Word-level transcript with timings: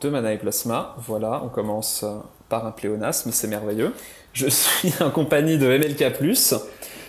de 0.00 0.08
Mana 0.08 0.32
et 0.32 0.38
Plasma. 0.38 0.94
Voilà, 0.98 1.42
on 1.44 1.48
commence 1.48 2.02
euh, 2.04 2.18
par 2.48 2.66
un 2.66 2.70
pléonasme, 2.70 3.30
c'est 3.32 3.48
merveilleux. 3.48 3.92
Je 4.32 4.48
suis 4.48 4.92
en 5.00 5.10
compagnie 5.10 5.58
de 5.58 5.66
MLK+, 5.66 6.04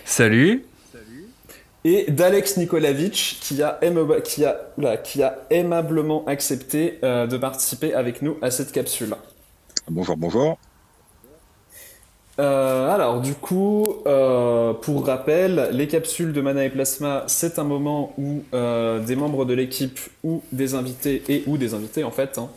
Salut. 0.04 0.64
et 1.84 2.10
d'Alex 2.10 2.56
Nikolaevich 2.56 3.38
qui 3.40 3.62
a, 3.62 3.78
qui 4.24 4.44
a, 4.44 4.96
qui 4.96 5.22
a 5.22 5.38
aimablement 5.50 6.24
accepté 6.26 6.98
euh, 7.04 7.26
de 7.26 7.36
participer 7.36 7.94
avec 7.94 8.22
nous 8.22 8.36
à 8.42 8.50
cette 8.50 8.72
capsule. 8.72 9.14
Bonjour, 9.88 10.16
bonjour. 10.16 10.58
Euh, 12.38 12.88
alors, 12.88 13.20
du 13.20 13.34
coup, 13.34 13.96
euh, 14.06 14.72
pour 14.72 15.06
rappel, 15.06 15.68
les 15.72 15.86
capsules 15.86 16.32
de 16.32 16.40
Mana 16.40 16.64
et 16.64 16.70
Plasma, 16.70 17.24
c'est 17.26 17.58
un 17.58 17.64
moment 17.64 18.14
où 18.16 18.42
euh, 18.54 19.00
des 19.00 19.16
membres 19.16 19.44
de 19.44 19.52
l'équipe 19.52 20.00
ou 20.24 20.42
des 20.50 20.74
invités, 20.74 21.22
et 21.28 21.44
ou 21.46 21.58
des 21.58 21.74
invités 21.74 22.04
en 22.04 22.10
fait, 22.10 22.38
hein, 22.38 22.48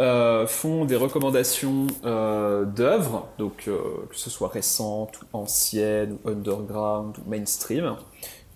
euh, 0.00 0.46
font 0.46 0.84
des 0.84 0.96
recommandations 0.96 1.86
euh, 2.04 2.64
d'œuvres, 2.64 3.28
donc 3.38 3.64
euh, 3.66 3.78
que 4.08 4.16
ce 4.16 4.30
soit 4.30 4.48
récentes 4.48 5.20
ou 5.22 5.38
anciennes, 5.38 6.18
ou 6.24 6.28
underground, 6.30 7.16
ou 7.18 7.30
mainstream, 7.30 7.96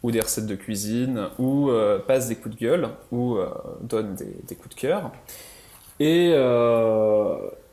ou 0.02 0.10
des 0.10 0.20
recettes 0.20 0.46
de 0.46 0.54
cuisine, 0.54 1.28
ou 1.38 1.70
euh, 1.70 1.98
passent 1.98 2.28
des 2.28 2.36
coups 2.36 2.56
de 2.56 2.60
gueule, 2.60 2.88
ou 3.10 3.36
euh, 3.36 3.48
donnent 3.80 4.14
des, 4.14 4.36
des 4.44 4.54
coups 4.54 4.74
de 4.74 4.80
cœur. 4.80 5.10
Et, 6.00 6.30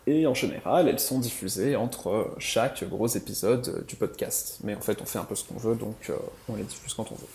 et 0.05 0.27
en 0.27 0.33
général, 0.35 0.87
elles 0.87 0.99
sont 0.99 1.19
diffusées 1.19 1.75
entre 1.75 2.27
chaque 2.37 2.87
gros 2.87 3.07
épisode 3.07 3.83
du 3.87 3.95
podcast. 3.95 4.59
Mais 4.63 4.75
en 4.75 4.81
fait, 4.81 5.01
on 5.01 5.05
fait 5.05 5.17
un 5.17 5.23
peu 5.23 5.33
ce 5.33 5.43
qu'on 5.43 5.57
veut, 5.57 5.73
donc 5.73 6.11
on 6.47 6.55
les 6.55 6.63
diffuse 6.63 6.93
quand 6.93 7.11
on 7.11 7.15
veut. 7.15 7.27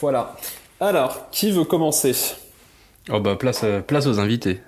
Voilà. 0.00 0.34
Alors, 0.80 1.30
qui 1.30 1.52
veut 1.52 1.62
commencer? 1.62 2.16
Oh 3.12 3.20
bah 3.20 3.36
place, 3.36 3.64
place 3.86 4.06
aux 4.06 4.18
invités. 4.18 4.60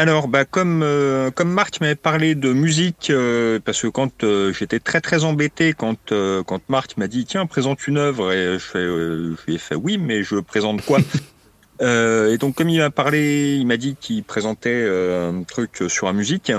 Alors, 0.00 0.28
bah, 0.28 0.46
comme, 0.46 0.82
euh, 0.82 1.30
comme 1.30 1.50
Marc 1.52 1.78
m'avait 1.82 1.94
parlé 1.94 2.34
de 2.34 2.54
musique, 2.54 3.10
euh, 3.10 3.60
parce 3.62 3.82
que 3.82 3.88
quand 3.88 4.24
euh, 4.24 4.50
j'étais 4.50 4.80
très 4.80 5.02
très 5.02 5.24
embêté 5.24 5.74
quand, 5.74 6.14
quand 6.46 6.60
Marc 6.70 6.96
m'a 6.96 7.06
dit 7.06 7.26
tiens, 7.26 7.44
présente 7.44 7.86
une 7.86 7.98
œuvre, 7.98 8.32
et 8.32 8.58
je, 8.58 9.36
lui 9.46 9.56
ai 9.56 9.58
fait 9.58 9.74
oui, 9.74 9.98
mais 9.98 10.22
je 10.22 10.36
présente 10.36 10.82
quoi? 10.86 11.00
Et 11.82 12.38
donc, 12.38 12.54
comme 12.54 12.70
il 12.70 12.78
m'a 12.78 12.88
parlé, 12.88 13.56
il 13.56 13.66
m'a 13.66 13.76
dit 13.76 13.94
qu'il 14.00 14.24
présentait 14.24 14.88
un 14.88 15.42
truc 15.42 15.84
sur 15.88 16.06
la 16.06 16.14
musique. 16.14 16.50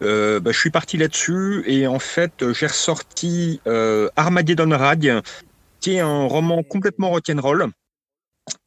Bah, 0.00 0.40
je 0.46 0.58
suis 0.58 0.70
parti 0.70 0.96
là-dessus 0.96 1.64
et 1.66 1.86
en 1.86 1.98
fait 1.98 2.52
j'ai 2.52 2.68
ressorti 2.68 3.60
Armageddon 4.16 4.70
Rag, 4.70 5.20
qui 5.80 5.96
est 5.96 6.00
un 6.00 6.24
roman 6.24 6.62
complètement 6.62 7.10
rock'n'roll. 7.10 7.70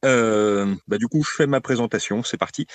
Euh, 0.06 0.76
bah, 0.88 0.98
du 0.98 1.08
coup, 1.08 1.24
je 1.24 1.36
fais 1.36 1.48
ma 1.48 1.62
présentation, 1.62 2.24
c'est 2.24 2.38
parti. 2.38 2.68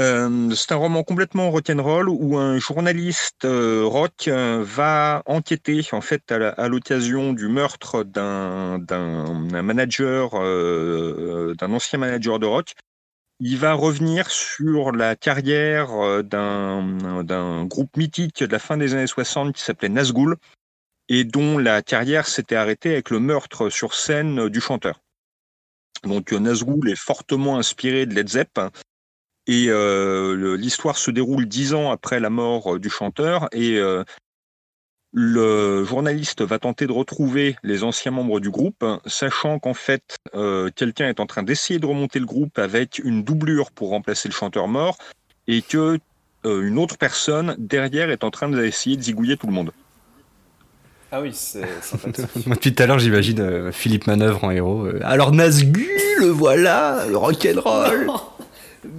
Euh, 0.00 0.50
c'est 0.56 0.72
un 0.72 0.76
roman 0.76 1.04
complètement 1.04 1.50
rock'n'roll 1.50 2.08
où 2.08 2.36
un 2.36 2.58
journaliste 2.58 3.44
euh, 3.44 3.84
rock 3.84 4.26
euh, 4.26 4.64
va 4.66 5.22
enquêter 5.24 5.82
en 5.92 6.00
fait 6.00 6.32
à 6.32 6.68
l'occasion 6.68 7.32
du 7.32 7.46
meurtre 7.46 8.02
d'un 8.02 8.78
manager, 9.62 10.32
d'un 10.32 11.72
ancien 11.72 11.98
manager 12.00 12.40
de 12.40 12.46
rock. 12.46 12.74
Il 13.40 13.56
va 13.58 13.74
revenir 13.74 14.30
sur 14.30 14.90
la 14.92 15.16
carrière 15.16 16.22
d'un 16.24 17.64
groupe 17.66 17.96
mythique 17.96 18.42
de 18.42 18.52
la 18.52 18.58
fin 18.58 18.76
des 18.76 18.94
années 18.94 19.06
60 19.06 19.54
qui 19.54 19.62
s'appelait 19.62 19.88
Nazgul 19.88 20.36
et 21.08 21.24
dont 21.24 21.58
la 21.58 21.82
carrière 21.82 22.26
s'était 22.26 22.56
arrêtée 22.56 22.92
avec 22.92 23.10
le 23.10 23.20
meurtre 23.20 23.70
sur 23.70 23.94
scène 23.94 24.48
du 24.48 24.60
chanteur. 24.60 25.00
Donc 26.04 26.32
Nazgul 26.32 26.88
est 26.90 26.98
fortement 26.98 27.58
inspiré 27.58 28.06
de 28.06 28.14
Led 28.14 28.28
Zepp 28.28 28.58
et 29.46 29.66
euh, 29.68 30.56
l'histoire 30.56 30.96
se 30.96 31.10
déroule 31.10 31.46
dix 31.46 31.74
ans 31.74 31.90
après 31.90 32.20
la 32.20 32.30
mort 32.30 32.74
euh, 32.74 32.78
du 32.78 32.88
chanteur 32.88 33.48
et 33.52 33.78
euh, 33.78 34.04
le 35.12 35.84
journaliste 35.84 36.42
va 36.42 36.58
tenter 36.58 36.86
de 36.86 36.92
retrouver 36.92 37.56
les 37.62 37.84
anciens 37.84 38.10
membres 38.10 38.40
du 38.40 38.50
groupe, 38.50 38.84
sachant 39.06 39.60
qu'en 39.60 39.74
fait 39.74 40.16
euh, 40.34 40.70
quelqu'un 40.74 41.08
est 41.08 41.20
en 41.20 41.26
train 41.26 41.44
d'essayer 41.44 41.78
de 41.78 41.86
remonter 41.86 42.18
le 42.18 42.26
groupe 42.26 42.58
avec 42.58 43.00
une 43.04 43.22
doublure 43.22 43.70
pour 43.70 43.90
remplacer 43.90 44.28
le 44.28 44.34
chanteur 44.34 44.66
mort 44.66 44.98
et 45.46 45.62
que 45.62 45.98
euh, 46.46 46.66
une 46.66 46.78
autre 46.78 46.98
personne 46.98 47.54
derrière 47.58 48.10
est 48.10 48.24
en 48.24 48.30
train 48.30 48.48
d'essayer 48.48 48.96
de 48.96 49.02
zigouiller 49.02 49.36
tout 49.36 49.46
le 49.46 49.52
monde. 49.52 49.70
Ah 51.12 51.20
oui, 51.20 51.30
c'est. 51.32 51.60
Moi, 52.46 52.56
depuis 52.56 52.74
tout 52.74 52.82
à 52.82 52.86
l'heure, 52.86 52.98
j'imagine 52.98 53.38
euh, 53.38 53.70
Philippe 53.70 54.08
Manœuvre 54.08 54.42
en 54.42 54.50
héros. 54.50 54.84
euh, 54.84 54.98
Alors 55.04 55.30
Nazgûl, 55.30 55.86
le 56.18 56.26
voilà, 56.26 57.06
le 57.08 57.16
rock'n'roll. 57.16 58.10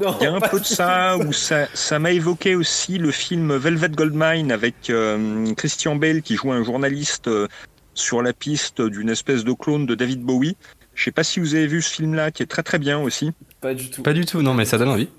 Non, 0.02 0.16
Il 0.20 0.24
y 0.24 0.28
a 0.28 0.34
un 0.34 0.40
peu 0.40 0.60
de 0.60 0.66
ça, 0.66 1.18
où 1.18 1.32
ça 1.32 1.68
ça 1.74 2.00
m'a 2.00 2.12
évoqué 2.12 2.56
aussi 2.56 2.98
le 2.98 3.12
film 3.12 3.56
Velvet 3.56 3.90
Goldmine 3.90 4.52
avec 4.52 4.90
euh, 4.90 5.54
Christian 5.54 5.96
Bale 5.96 6.22
qui 6.22 6.36
joue 6.36 6.52
un 6.52 6.64
journaliste 6.64 7.28
euh, 7.28 7.48
sur 7.94 8.22
la 8.22 8.34
piste 8.34 8.82
d'une 8.82 9.10
espèce 9.10 9.44
de 9.44 9.54
clone 9.54 9.86
de 9.86 9.96
David 9.96 10.22
Bowie. 10.22 10.58
Je 10.94 11.04
sais 11.04 11.12
pas 11.12 11.24
si 11.24 11.40
vous 11.40 11.56
avez 11.56 11.68
vu 11.68 11.82
ce 11.82 11.94
film-là, 11.94 12.32
qui 12.32 12.44
est 12.44 12.48
très 12.48 12.64
très 12.64 12.80
bien 12.80 13.00
aussi. 13.00 13.32
Pas 13.62 13.74
du 13.74 13.90
tout. 13.90 14.02
Pas 14.02 14.14
du 14.14 14.26
tout, 14.26 14.42
non, 14.42 14.54
mais 14.54 14.66
ça 14.66 14.78
donne 14.78 14.90
envie. 14.90 15.10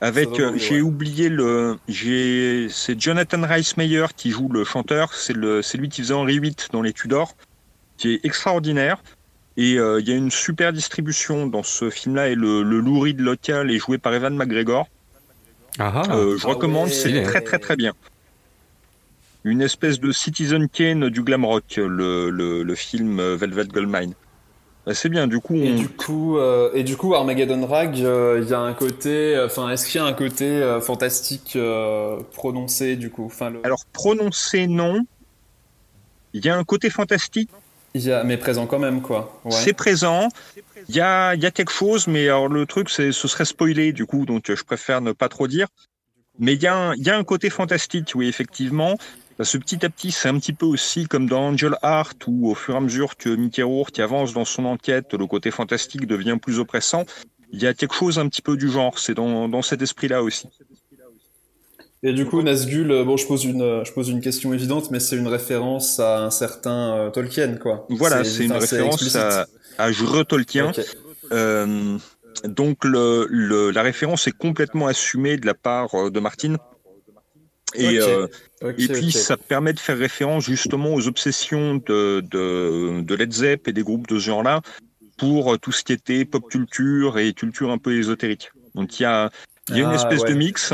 Avec, 0.00 0.38
euh, 0.38 0.52
j'ai 0.56 0.76
ouais. 0.76 0.80
oublié 0.80 1.28
le, 1.28 1.76
j'ai, 1.88 2.68
c'est 2.70 3.00
Jonathan 3.00 3.42
Rhys 3.42 3.74
Meyer 3.76 4.06
qui 4.16 4.30
joue 4.30 4.48
le 4.48 4.64
chanteur. 4.64 5.12
C'est 5.14 5.32
le, 5.32 5.60
c'est 5.62 5.76
lui 5.76 5.88
qui 5.88 6.02
faisait 6.02 6.14
Henri 6.14 6.38
VIII 6.38 6.54
dans 6.72 6.82
les 6.82 6.92
Tudors, 6.92 7.34
qui 7.96 8.14
est 8.14 8.24
extraordinaire. 8.24 9.02
Et 9.58 9.78
euh, 9.78 10.00
il 10.00 10.08
y 10.08 10.12
a 10.12 10.14
une 10.14 10.30
super 10.30 10.72
distribution 10.72 11.46
dans 11.46 11.64
ce 11.64 11.90
film-là 11.90 12.28
et 12.28 12.34
le, 12.34 12.62
le 12.62 12.78
Lou 12.78 13.00
Reed 13.00 13.20
local 13.20 13.70
est 13.70 13.78
joué 13.78 13.98
par 13.98 14.14
Evan 14.14 14.34
McGregor. 14.34 14.88
Ah, 15.78 16.04
ah. 16.08 16.16
Euh, 16.16 16.38
je 16.38 16.46
Ah 16.46 16.50
recommande, 16.50 16.88
ouais. 16.88 16.94
c'est 16.94 17.22
très 17.24 17.42
très 17.42 17.58
très 17.58 17.76
bien. 17.76 17.92
Une 19.44 19.60
espèce 19.60 19.98
de 20.00 20.12
Citizen 20.12 20.68
Kane 20.68 21.08
du 21.10 21.22
glam 21.22 21.44
rock, 21.44 21.74
le, 21.76 22.30
le, 22.30 22.62
le 22.62 22.74
film 22.74 23.20
Velvet 23.34 23.66
Goldmine. 23.66 24.14
Bah, 24.86 24.94
c'est 24.94 25.08
bien, 25.08 25.26
du 25.26 25.38
coup, 25.40 25.56
Et 25.56 25.74
du 25.74 25.88
coup, 25.88 26.38
euh, 26.38 26.70
et 26.72 26.82
du 26.82 26.96
coup, 26.96 27.14
Armageddon 27.14 27.66
Rag, 27.66 28.00
euh, 28.00 28.40
il 28.42 28.48
y 28.48 28.54
a 28.54 28.60
un 28.60 28.72
côté, 28.72 29.38
enfin, 29.44 29.70
est-ce 29.70 29.86
qu'il 29.86 30.00
y 30.00 30.04
a 30.04 30.06
un 30.06 30.12
côté 30.14 30.44
euh, 30.46 30.80
fantastique 30.80 31.54
euh, 31.56 32.20
prononcé 32.32 32.96
du 32.96 33.10
coup? 33.10 33.26
Enfin, 33.26 33.52
alors 33.64 33.84
prononcé 33.92 34.66
non. 34.66 35.04
Il 36.32 36.44
y 36.44 36.48
a 36.48 36.56
un 36.56 36.64
côté 36.64 36.90
fantastique, 36.90 37.50
y 37.94 38.12
a, 38.12 38.24
mais 38.24 38.36
présent 38.36 38.66
quand 38.66 38.78
même, 38.78 39.02
quoi. 39.02 39.40
C'est 39.50 39.72
présent. 39.72 40.28
Il 40.88 40.94
y 40.94 41.00
a, 41.00 41.34
il 41.34 41.42
y 41.42 41.46
a 41.46 41.50
quelque 41.50 41.72
chose, 41.72 42.06
mais 42.06 42.24
alors 42.24 42.48
le 42.48 42.66
truc, 42.66 42.90
c'est, 42.90 43.12
ce 43.12 43.28
serait 43.28 43.44
spoilé 43.44 43.92
du 43.92 44.06
coup, 44.06 44.26
donc 44.26 44.52
je 44.52 44.62
préfère 44.62 45.00
ne 45.00 45.12
pas 45.12 45.28
trop 45.28 45.48
dire. 45.48 45.68
Mais 46.38 46.54
il 46.54 46.62
y, 46.62 46.66
il 46.96 47.06
y 47.06 47.10
a 47.10 47.16
un 47.16 47.24
côté 47.24 47.50
fantastique, 47.50 48.12
oui, 48.14 48.28
effectivement. 48.28 48.96
Parce 49.36 49.52
que 49.52 49.58
petit 49.58 49.84
à 49.86 49.88
petit, 49.88 50.10
c'est 50.10 50.28
un 50.28 50.38
petit 50.38 50.52
peu 50.52 50.66
aussi 50.66 51.06
comme 51.06 51.28
dans 51.28 51.48
Angel 51.48 51.76
Heart, 51.82 52.24
où 52.26 52.50
au 52.50 52.54
fur 52.56 52.74
et 52.74 52.76
à 52.76 52.80
mesure 52.80 53.16
que 53.16 53.28
Mickey 53.28 53.62
Rourke 53.62 53.98
avance 54.00 54.32
dans 54.32 54.44
son 54.44 54.64
enquête, 54.64 55.14
le 55.14 55.26
côté 55.26 55.52
fantastique 55.52 56.06
devient 56.06 56.38
plus 56.42 56.58
oppressant. 56.58 57.04
Il 57.52 57.62
y 57.62 57.66
a 57.66 57.72
quelque 57.72 57.94
chose 57.94 58.18
un 58.18 58.28
petit 58.28 58.42
peu 58.42 58.56
du 58.56 58.68
genre, 58.68 58.98
c'est 58.98 59.14
dans, 59.14 59.48
dans 59.48 59.62
cet 59.62 59.80
esprit-là 59.80 60.22
aussi. 60.22 60.48
Et 62.02 62.12
du 62.12 62.26
coup, 62.26 62.42
Nazgûl, 62.42 62.90
euh, 62.92 63.04
bon, 63.04 63.16
je 63.16 63.26
pose 63.26 63.44
une, 63.44 63.62
euh, 63.62 63.84
je 63.84 63.92
pose 63.92 64.08
une 64.08 64.20
question 64.20 64.52
évidente, 64.54 64.90
mais 64.92 65.00
c'est 65.00 65.16
une 65.16 65.26
référence 65.26 65.98
à 65.98 66.22
un 66.24 66.30
certain 66.30 66.94
euh, 66.96 67.10
Tolkien, 67.10 67.56
quoi. 67.56 67.86
Voilà, 67.90 68.22
c'est 68.24 68.44
une 68.44 68.52
référence 68.52 69.16
à, 69.16 69.46
à 69.78 69.90
Jure 69.90 70.24
Tolkien. 70.26 70.70
Euh, 71.32 71.98
donc 72.44 72.84
le, 72.84 73.26
le- 73.28 73.70
la 73.72 73.82
référence 73.82 74.28
est 74.28 74.36
complètement 74.36 74.86
assumée 74.86 75.36
de 75.38 75.46
la 75.46 75.54
part 75.54 76.10
de 76.10 76.20
Martine. 76.20 76.56
Et, 77.74 77.98
euh, 78.00 78.26
et 78.78 78.88
puis 78.88 79.12
ça 79.12 79.36
permet 79.36 79.72
de 79.74 79.80
faire 79.80 79.98
référence 79.98 80.44
justement 80.44 80.94
aux 80.94 81.06
obsessions 81.06 81.74
de, 81.74 82.20
de, 82.30 83.02
de 83.02 83.14
Led 83.14 83.32
Zepp 83.32 83.68
et 83.68 83.72
des 83.74 83.82
groupes 83.82 84.06
de 84.06 84.18
ce 84.18 84.24
genre-là 84.24 84.62
pour 85.18 85.58
tout 85.58 85.72
ce 85.72 85.82
qui 85.84 85.92
était 85.92 86.24
pop 86.24 86.48
culture 86.48 87.18
et 87.18 87.34
culture 87.34 87.70
un 87.70 87.76
peu 87.78 87.94
ésotérique. 87.98 88.52
Donc 88.74 88.98
il 88.98 89.02
y 89.02 89.06
a, 89.06 89.30
y 89.70 89.74
a 89.74 89.78
une 89.80 89.84
Ah, 89.90 89.96
espèce 89.96 90.22
ouais. 90.22 90.30
de 90.30 90.34
mix. 90.36 90.72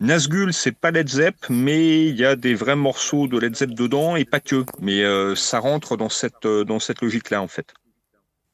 Nazgul, 0.00 0.54
c'est 0.54 0.72
pas 0.72 0.90
Led 0.90 1.08
Zepp, 1.10 1.36
mais 1.50 2.06
il 2.06 2.16
y 2.16 2.24
a 2.24 2.34
des 2.34 2.54
vrais 2.54 2.74
morceaux 2.74 3.26
de 3.26 3.38
Led 3.38 3.54
Zepp 3.54 3.74
dedans 3.74 4.16
et 4.16 4.24
pas 4.24 4.40
que. 4.40 4.64
Mais 4.80 5.04
euh, 5.04 5.34
ça 5.34 5.58
rentre 5.58 5.98
dans 5.98 6.08
cette, 6.08 6.46
euh, 6.46 6.64
dans 6.64 6.78
cette 6.78 7.02
logique-là 7.02 7.42
en 7.42 7.48
fait. 7.48 7.74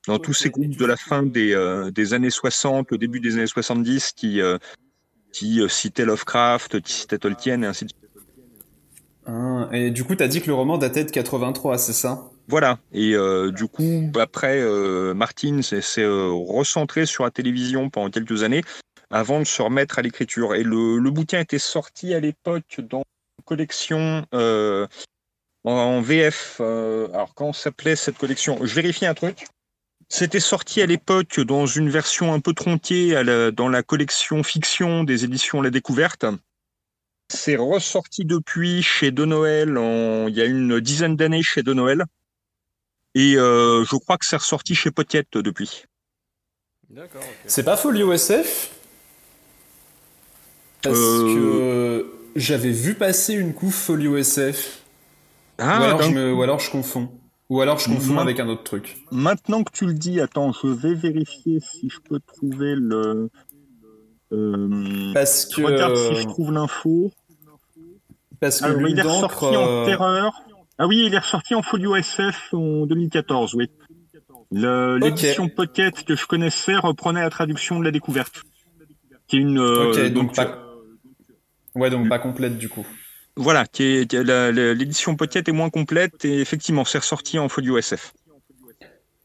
Dans 0.09 0.19
tous 0.19 0.35
ces 0.35 0.51
groupes 0.51 0.77
de 0.77 0.85
la 0.85 0.97
fin 0.97 1.23
des, 1.23 1.53
euh, 1.55 1.93
des 1.93 2.15
années 2.15 2.31
60, 2.31 2.91
au 2.93 2.97
début 2.97 3.21
des 3.21 3.35
années 3.35 3.47
70 3.47 4.13
qui, 4.13 4.41
euh, 4.41 4.59
qui 5.33 5.61
citait 5.69 6.05
Lovecraft, 6.05 6.81
qui 6.81 6.93
citait 6.93 7.19
Tolkien 7.19 7.63
et 7.63 7.67
ainsi 7.67 7.85
de 7.85 7.91
suite. 7.91 8.03
Ah, 9.27 9.69
et 9.73 9.91
du 9.91 10.03
coup, 10.05 10.17
t'as 10.17 10.29
dit 10.29 10.41
que 10.41 10.47
le 10.49 10.55
roman 10.55 10.79
datait 10.79 11.05
de 11.05 11.11
83, 11.11 11.79
c'est 11.79 11.93
ça? 11.93 12.31
Voilà. 12.49 12.79
Et 12.93 13.17
du 13.51 13.67
coup, 13.67 14.13
après, 14.21 14.63
Martin 15.15 15.63
s'est 15.63 16.07
recentré 16.07 17.07
sur 17.07 17.25
la 17.25 17.33
télévision 17.33 17.91
pendant 17.91 18.09
quelques 18.09 18.45
années 18.45 18.63
avant 19.11 19.39
de 19.41 19.45
se 19.45 19.63
remettre 19.63 19.99
à 19.99 20.03
l'écriture. 20.03 20.55
Et 20.55 20.63
le, 20.63 20.99
le 20.99 21.11
bouquin 21.11 21.41
était 21.41 21.59
sorti 21.59 22.15
à 22.15 22.21
l'époque 22.21 22.81
dans 22.81 23.03
une 23.39 23.45
collection 23.45 24.27
euh, 24.35 24.87
en, 25.65 26.01
VF. 26.01 26.59
euh, 26.61 27.09
alors, 27.13 27.35
comment 27.35 27.53
s'appelait 27.53 27.97
cette 27.97 28.19
collection? 28.19 28.59
Je 28.65 28.75
vérifie 28.75 29.07
un 29.07 29.15
truc. 29.15 29.47
C'était 30.09 30.41
sorti 30.41 30.83
à 30.83 30.87
l'époque 30.87 31.41
dans 31.41 31.67
une 31.67 31.91
version 31.91 32.33
un 32.33 32.39
peu 32.39 32.53
tronquée 32.53 33.17
à 33.17 33.25
la- 33.25 33.51
dans 33.51 33.69
la 33.69 33.83
collection 33.83 34.43
fiction 34.45 35.03
des 35.03 35.25
éditions 35.25 35.61
La 35.63 35.71
Découverte. 35.71 36.25
C'est 37.29 37.57
ressorti 37.57 38.25
depuis 38.25 38.83
chez 38.83 39.11
De 39.11 39.25
Noël 39.25 39.77
en, 39.77 40.29
il 40.29 40.37
y 40.37 40.41
a 40.41 40.45
une 40.45 40.79
dizaine 40.79 41.17
d'années 41.17 41.43
chez 41.43 41.65
De 41.65 41.75
Noël. 41.75 42.05
Et 43.17 43.35
euh, 43.37 43.85
je 43.85 43.97
crois 43.97 44.17
que 44.17 44.27
c'est 44.27 44.37
ressorti 44.37 44.77
chez 44.77 44.93
Pocket 44.93 45.27
depuis. 45.39 45.87
D'accord. 46.89 47.25
C'est 47.47 47.65
pas 47.65 47.77
Folio 47.77 48.13
SF 48.13 48.71
Parce 50.89 50.99
Euh. 50.99 51.35
que 51.35 52.07
j'avais 52.37 52.71
vu 52.71 52.95
passer 52.95 53.35
une 53.35 53.53
couve 53.55 53.73
Folio 53.75 54.17
SF. 54.17 54.83
Ah, 55.59 55.81
ou, 55.81 55.85
alors 55.85 56.03
je 56.03 56.11
me- 56.11 56.33
ou 56.35 56.43
alors 56.43 56.59
je 56.61 56.71
confonds. 56.71 57.11
Ou 57.49 57.61
alors 57.61 57.79
je 57.79 57.87
confonds 57.89 58.19
avec 58.19 58.41
un 58.41 58.49
autre 58.49 58.65
truc. 58.65 58.97
Maintenant 59.13 59.63
que 59.63 59.71
tu 59.73 59.87
le 59.87 59.95
dis, 59.95 60.21
attends, 60.21 60.53
je 60.53 60.67
vais 60.69 60.95
vérifier 60.95 61.61
si 61.61 61.89
je 61.89 61.99
peux 62.01 62.19
trouver 62.21 62.75
le. 62.75 63.31
Euh, 64.33 65.13
Parce 65.15 65.49
je 65.51 65.57
que, 65.57 65.63
regarde 65.63 65.97
si 65.97 66.15
je 66.17 66.27
trouve 66.27 66.51
l'info. 66.53 67.13
parce 68.41 68.61
que 68.61 68.67
Alors, 68.67 68.89
il 68.89 68.99
est 68.99 69.03
ressorti 69.03 69.45
en 69.45 69.67
euh, 69.69 69.85
terreur. 69.87 70.33
Ah 70.79 70.87
oui, 70.89 71.05
il 71.07 71.15
est 71.15 71.19
ressorti 71.19 71.55
en 71.55 71.63
folio 71.63 71.95
SF 71.97 72.53
en 72.53 72.87
2014, 72.87 73.55
oui. 73.55 73.71
L'édition 74.51 75.49
Pocket 75.49 76.05
que 76.05 76.17
je 76.17 76.27
connaissais 76.27 76.77
reprenait 76.77 77.21
la 77.23 77.31
traduction 77.31 77.79
de 77.79 77.85
la 77.85 77.91
découverte. 77.93 78.43
Qui 79.29 79.37
est 79.37 79.41
une. 79.41 79.59
euh, 79.59 80.09
donc, 80.11 80.35
pas. 80.35 80.59
Ouais, 81.77 81.91
donc 81.91 82.09
pas 82.09 82.19
complète 82.19 82.59
du 82.59 82.69
coup. 82.69 82.87
Voilà, 83.37 83.65
l'édition 83.79 85.15
Pocket 85.15 85.47
est 85.47 85.53
moins 85.53 85.69
complète 85.69 86.25
et 86.25 86.41
effectivement, 86.41 86.87
c'est 86.87 86.99
ressorti 86.99 87.39
en 87.39 87.51
folio 87.51 87.77
SF. 87.77 88.15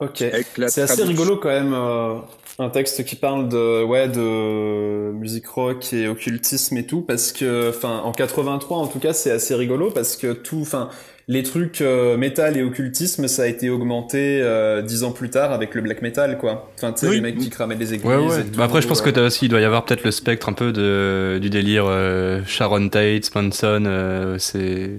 Ok. 0.01 0.23
C'est 0.67 0.81
assez 0.81 1.03
rigolo 1.03 1.37
quand 1.37 1.49
même, 1.49 1.73
euh, 1.73 2.15
un 2.59 2.69
texte 2.69 3.05
qui 3.05 3.15
parle 3.15 3.47
de, 3.49 3.83
ouais, 3.83 4.07
de 4.07 5.11
musique 5.11 5.47
rock 5.47 5.93
et 5.93 6.07
occultisme 6.07 6.75
et 6.77 6.85
tout, 6.85 7.01
parce 7.01 7.31
que, 7.31 7.69
enfin, 7.69 8.01
en 8.03 8.11
83 8.11 8.77
en 8.77 8.87
tout 8.87 8.99
cas, 8.99 9.13
c'est 9.13 9.31
assez 9.31 9.55
rigolo 9.55 9.91
parce 9.91 10.17
que 10.17 10.33
tout, 10.33 10.59
enfin, 10.61 10.89
les 11.27 11.43
trucs 11.43 11.81
euh, 11.81 12.17
métal 12.17 12.57
et 12.57 12.63
occultisme, 12.63 13.27
ça 13.27 13.43
a 13.43 13.47
été 13.47 13.69
augmenté 13.69 14.41
euh, 14.41 14.81
dix 14.81 15.03
ans 15.03 15.11
plus 15.11 15.29
tard 15.29 15.51
avec 15.53 15.75
le 15.75 15.81
black 15.81 16.01
metal, 16.01 16.37
quoi. 16.37 16.71
Enfin, 16.75 16.91
tu 16.91 17.01
sais, 17.01 17.07
Oui. 17.07 17.15
les 17.15 17.21
mecs 17.21 17.37
qui 17.37 17.49
cramaient 17.49 17.75
des 17.75 17.93
églises. 17.93 18.09
Ouais, 18.09 18.17
ouais. 18.17 18.41
et 18.41 18.43
tout, 18.45 18.57
Bah 18.57 18.65
après, 18.65 18.81
je 18.81 18.87
pense 18.87 19.01
que 19.01 19.09
euh, 19.09 19.13
t'as 19.13 19.25
aussi, 19.27 19.45
il 19.45 19.49
doit 19.49 19.61
y 19.61 19.65
avoir 19.65 19.85
peut-être 19.85 20.03
le 20.03 20.11
spectre 20.11 20.49
un 20.49 20.53
peu 20.53 20.71
de, 20.73 21.37
du 21.39 21.49
délire 21.49 21.85
euh, 21.87 22.41
Sharon 22.47 22.89
Tate, 22.89 23.33
Manson, 23.35 23.83
euh, 23.85 24.37
c'est. 24.39 24.89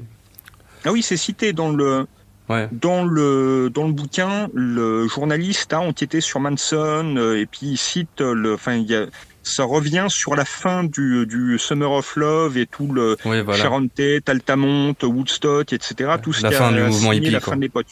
Ah 0.84 0.92
oui, 0.92 1.02
c'est 1.02 1.16
cité 1.16 1.52
dans 1.52 1.70
le, 1.70 2.06
Ouais. 2.48 2.68
dans 2.72 3.04
le, 3.04 3.70
dans 3.72 3.86
le 3.86 3.92
bouquin. 3.92 4.48
Le 4.52 5.06
journaliste 5.08 5.72
a 5.72 5.80
enquêté 5.80 6.20
sur 6.20 6.40
Manson 6.40 7.14
euh, 7.16 7.38
et 7.38 7.46
puis 7.46 7.60
il 7.62 7.76
cite 7.78 8.20
le, 8.20 8.54
enfin, 8.54 8.74
il 8.74 8.90
y 8.90 8.94
a, 8.96 9.06
ça 9.44 9.64
revient 9.64 10.06
sur 10.08 10.34
la 10.36 10.44
fin 10.44 10.84
du, 10.84 11.24
du 11.26 11.58
Summer 11.58 11.90
of 11.90 12.14
Love 12.16 12.58
et 12.58 12.66
tout 12.66 12.88
le 12.92 13.16
Ouais, 13.24 13.42
voilà. 13.42 13.62
Sharon 13.62 13.88
Tate, 13.88 14.28
Altamont, 14.28 14.94
Woodstock, 15.02 15.72
etc. 15.72 16.16
Tout 16.22 16.32
ce 16.32 16.42
La 16.42 16.50
qui 16.50 16.54
fin 16.56 16.68
a 16.68 16.72
du 16.72 16.82
mouvement 16.82 17.12
hippie, 17.12 17.30
la 17.30 17.40
quoi. 17.40 17.52
fin 17.52 17.56
de 17.56 17.62
l'époque. 17.62 17.86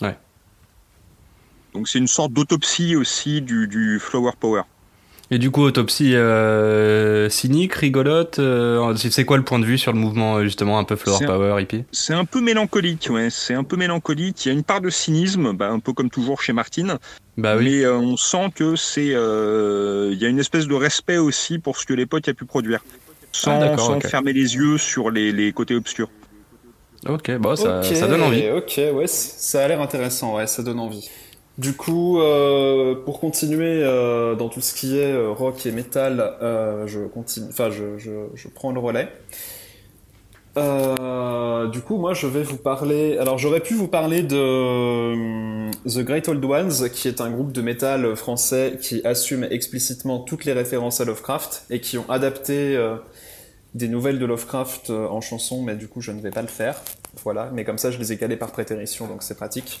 Ouais. 0.00 0.16
Donc 1.74 1.88
c'est 1.88 1.98
une 1.98 2.06
sorte 2.08 2.32
d'autopsie 2.32 2.96
aussi 2.96 3.40
du, 3.42 3.66
du 3.68 3.98
Flower 4.00 4.32
Power. 4.38 4.62
Et 5.34 5.38
du 5.38 5.50
coup, 5.50 5.62
autopsie 5.62 6.14
euh, 6.14 7.28
cynique, 7.28 7.74
rigolote, 7.74 8.38
euh, 8.38 8.94
c'est 8.94 9.24
quoi 9.24 9.36
le 9.36 9.42
point 9.42 9.58
de 9.58 9.64
vue 9.64 9.78
sur 9.78 9.92
le 9.92 9.98
mouvement, 9.98 10.36
euh, 10.36 10.44
justement, 10.44 10.78
un 10.78 10.84
peu 10.84 10.94
flower 10.94 11.24
un- 11.24 11.26
power, 11.26 11.60
hippie? 11.60 11.82
C'est 11.90 12.14
un 12.14 12.24
peu 12.24 12.40
mélancolique, 12.40 13.08
ouais. 13.10 13.30
C'est 13.30 13.54
un 13.54 13.64
peu 13.64 13.76
mélancolique. 13.76 14.46
Il 14.46 14.48
y 14.48 14.52
a 14.52 14.54
une 14.54 14.62
part 14.62 14.80
de 14.80 14.90
cynisme, 14.90 15.52
bah, 15.52 15.70
un 15.70 15.80
peu 15.80 15.92
comme 15.92 16.08
toujours 16.08 16.40
chez 16.40 16.52
Martin. 16.52 16.98
Bah 17.36 17.56
oui. 17.56 17.64
Mais 17.64 17.84
euh, 17.84 17.96
on 17.96 18.16
sent 18.16 18.50
que 18.54 18.76
c'est, 18.76 19.10
euh, 19.12 20.10
il 20.12 20.22
y 20.22 20.24
a 20.24 20.28
une 20.28 20.38
espèce 20.38 20.68
de 20.68 20.74
respect 20.74 21.18
aussi 21.18 21.58
pour 21.58 21.78
ce 21.78 21.84
que 21.84 21.94
l'époque 21.94 22.28
a 22.28 22.34
pu 22.34 22.44
produire, 22.44 22.84
sans, 23.32 23.60
Ah, 23.60 23.76
sans 23.76 23.98
fermer 23.98 24.32
les 24.32 24.54
yeux 24.54 24.78
sur 24.78 25.10
les, 25.10 25.32
les 25.32 25.50
côtés 25.52 25.74
obscurs. 25.74 26.10
Ok, 27.08 27.32
bon, 27.38 27.56
ça, 27.56 27.80
Ok, 27.80 27.86
ça 27.86 28.06
donne 28.06 28.22
envie. 28.22 28.48
Ok, 28.50 28.80
ouais, 28.94 29.08
ça 29.08 29.64
a 29.64 29.68
l'air 29.68 29.80
intéressant, 29.80 30.36
ouais, 30.36 30.46
ça 30.46 30.62
donne 30.62 30.78
envie. 30.78 31.10
Du 31.56 31.72
coup, 31.74 32.20
euh, 32.20 32.96
pour 32.96 33.20
continuer 33.20 33.80
euh, 33.84 34.34
dans 34.34 34.48
tout 34.48 34.60
ce 34.60 34.74
qui 34.74 34.98
est 34.98 35.12
euh, 35.12 35.30
rock 35.30 35.64
et 35.66 35.70
metal, 35.70 36.18
euh, 36.42 36.88
je 36.88 37.00
continue, 37.00 37.46
je, 37.56 38.26
je, 38.34 38.48
prends 38.48 38.72
le 38.72 38.80
relais. 38.80 39.08
Du 40.56 41.80
coup, 41.80 41.96
moi, 41.96 42.12
je 42.12 42.26
vais 42.26 42.42
vous 42.42 42.56
parler. 42.56 43.18
Alors, 43.18 43.38
j'aurais 43.38 43.60
pu 43.60 43.74
vous 43.74 43.86
parler 43.86 44.24
de 44.24 44.36
euh, 44.36 45.70
The 45.88 46.00
Great 46.00 46.28
Old 46.28 46.44
Ones, 46.44 46.90
qui 46.92 47.06
est 47.06 47.20
un 47.20 47.30
groupe 47.30 47.52
de 47.52 47.62
métal 47.62 48.16
français 48.16 48.76
qui 48.80 49.00
assume 49.06 49.44
explicitement 49.44 50.18
toutes 50.18 50.44
les 50.46 50.52
références 50.52 51.00
à 51.00 51.04
Lovecraft 51.04 51.66
et 51.70 51.80
qui 51.80 51.98
ont 51.98 52.10
adapté 52.10 52.76
des 53.74 53.86
nouvelles 53.86 54.18
de 54.18 54.26
Lovecraft 54.26 54.90
en 54.90 55.20
chanson, 55.20 55.62
mais 55.62 55.76
du 55.76 55.86
coup, 55.86 56.00
je 56.00 56.10
ne 56.10 56.20
vais 56.20 56.32
pas 56.32 56.42
le 56.42 56.48
faire. 56.48 56.82
Voilà, 57.22 57.50
mais 57.54 57.64
comme 57.64 57.78
ça, 57.78 57.92
je 57.92 57.98
les 57.98 58.12
ai 58.12 58.18
calés 58.18 58.36
par 58.36 58.50
prétérition, 58.50 59.06
donc 59.06 59.22
c'est 59.22 59.36
pratique. 59.36 59.80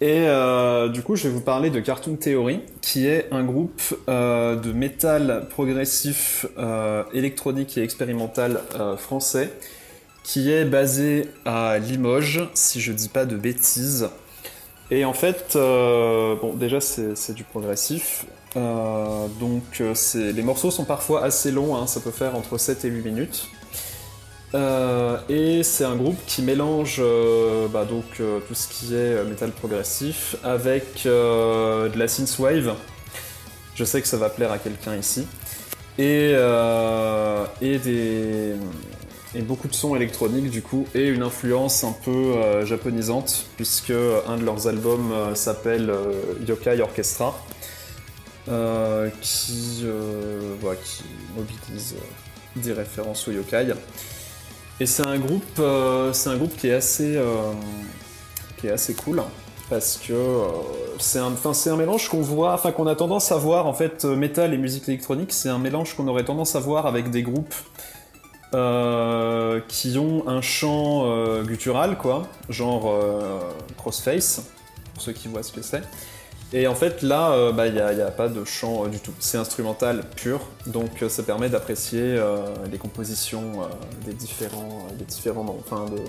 Et 0.00 0.26
euh, 0.28 0.88
du 0.88 1.02
coup, 1.02 1.16
je 1.16 1.28
vais 1.28 1.34
vous 1.34 1.40
parler 1.40 1.70
de 1.70 1.80
Cartoon 1.80 2.16
Theory, 2.16 2.60
qui 2.82 3.06
est 3.06 3.28
un 3.30 3.44
groupe 3.44 3.80
euh, 4.08 4.54
de 4.54 4.72
métal 4.72 5.46
progressif, 5.48 6.44
euh, 6.58 7.02
électronique 7.14 7.78
et 7.78 7.82
expérimental 7.82 8.60
français, 8.98 9.52
qui 10.22 10.50
est 10.52 10.66
basé 10.66 11.30
à 11.46 11.78
Limoges, 11.78 12.46
si 12.52 12.80
je 12.80 12.92
dis 12.92 13.08
pas 13.08 13.24
de 13.24 13.36
bêtises. 13.36 14.10
Et 14.90 15.04
en 15.04 15.14
fait, 15.14 15.54
bon, 15.54 16.54
déjà 16.54 16.80
c'est 16.80 17.32
du 17.32 17.44
progressif, 17.44 18.26
donc 18.54 19.82
les 20.14 20.42
morceaux 20.42 20.70
sont 20.70 20.84
parfois 20.84 21.24
assez 21.24 21.50
longs, 21.50 21.74
hein, 21.74 21.86
ça 21.86 22.00
peut 22.00 22.10
faire 22.10 22.36
entre 22.36 22.58
7 22.58 22.84
et 22.84 22.88
8 22.88 23.02
minutes. 23.02 23.48
Euh, 24.56 25.18
et 25.28 25.62
c'est 25.62 25.84
un 25.84 25.96
groupe 25.96 26.16
qui 26.26 26.40
mélange 26.40 26.96
euh, 26.98 27.68
bah, 27.68 27.86
euh, 28.20 28.40
tout 28.40 28.54
ce 28.54 28.68
qui 28.68 28.94
est 28.94 29.22
métal 29.24 29.50
progressif 29.50 30.36
avec 30.42 31.02
de 31.04 31.98
la 31.98 32.08
synthwave. 32.08 32.74
Je 33.74 33.84
sais 33.84 34.00
que 34.00 34.08
ça 34.08 34.16
va 34.16 34.30
plaire 34.30 34.52
à 34.52 34.58
quelqu'un 34.58 34.96
ici. 34.96 35.26
Et, 35.98 36.32
des, 37.60 38.54
et 39.34 39.42
beaucoup 39.42 39.68
de 39.68 39.74
sons 39.74 39.94
électroniques 39.94 40.50
du 40.50 40.62
coup, 40.62 40.86
et 40.94 41.08
une 41.08 41.22
influence 41.22 41.84
un 41.84 41.92
peu 41.92 42.64
japonisante, 42.64 43.46
puisque 43.56 43.90
un 44.26 44.36
de 44.36 44.44
leurs 44.44 44.68
albums 44.68 45.12
s'appelle 45.34 45.92
Yokai 46.46 46.80
Orchestra, 46.80 47.38
qui, 49.20 49.84
qui 50.84 51.04
mobilise 51.34 51.96
des 52.56 52.72
références 52.72 53.28
au 53.28 53.32
yokai. 53.32 53.74
Et 54.78 54.84
c'est 54.84 55.06
un 55.06 55.18
groupe, 55.18 55.58
euh, 55.58 56.12
c'est 56.12 56.28
un 56.28 56.36
groupe 56.36 56.54
qui 56.54 56.68
est 56.68 56.74
assez, 56.74 57.16
euh, 57.16 57.52
qui 58.58 58.66
est 58.66 58.70
assez 58.70 58.94
cool 58.94 59.22
parce 59.70 59.96
que 59.96 60.12
euh, 60.12 60.48
c'est 60.98 61.18
un, 61.18 61.32
c'est 61.54 61.70
un 61.70 61.76
mélange 61.76 62.08
qu'on 62.08 62.20
voit, 62.20 62.52
enfin 62.52 62.72
qu'on 62.72 62.86
a 62.86 62.94
tendance 62.94 63.32
à 63.32 63.36
voir 63.36 63.66
en 63.66 63.72
fait, 63.72 64.04
métal 64.04 64.52
et 64.52 64.58
musique 64.58 64.88
électronique, 64.88 65.32
c'est 65.32 65.48
un 65.48 65.58
mélange 65.58 65.94
qu'on 65.96 66.06
aurait 66.08 66.24
tendance 66.24 66.56
à 66.56 66.60
voir 66.60 66.86
avec 66.86 67.10
des 67.10 67.22
groupes 67.22 67.54
qui 69.68 69.98
ont 69.98 70.26
un 70.28 70.40
chant 70.40 71.42
guttural 71.42 71.98
quoi, 71.98 72.22
genre 72.48 72.98
Crossface 73.76 74.42
pour 74.94 75.02
ceux 75.02 75.12
qui 75.12 75.28
voient 75.28 75.42
ce 75.42 75.52
que 75.52 75.60
c'est. 75.60 75.82
Et 76.56 76.66
en 76.66 76.74
fait 76.74 77.02
là, 77.02 77.32
euh, 77.32 77.52
bah, 77.52 77.66
il 77.66 77.74
n'y 77.74 77.80
a, 77.80 77.92
y 77.92 78.00
a 78.00 78.10
pas 78.10 78.28
de 78.28 78.42
chant 78.46 78.86
euh, 78.86 78.88
du 78.88 78.98
tout, 78.98 79.12
c'est 79.18 79.36
instrumental 79.36 80.02
pur, 80.16 80.40
donc 80.64 81.02
euh, 81.02 81.10
ça 81.10 81.22
permet 81.22 81.50
d'apprécier 81.50 82.18
les 82.70 82.78
compositions 82.78 83.52
des 84.06 84.14
différents, 84.14 84.86
des 84.98 85.04
différents 85.04 85.44
enfin 85.60 85.84
de... 85.84 86.00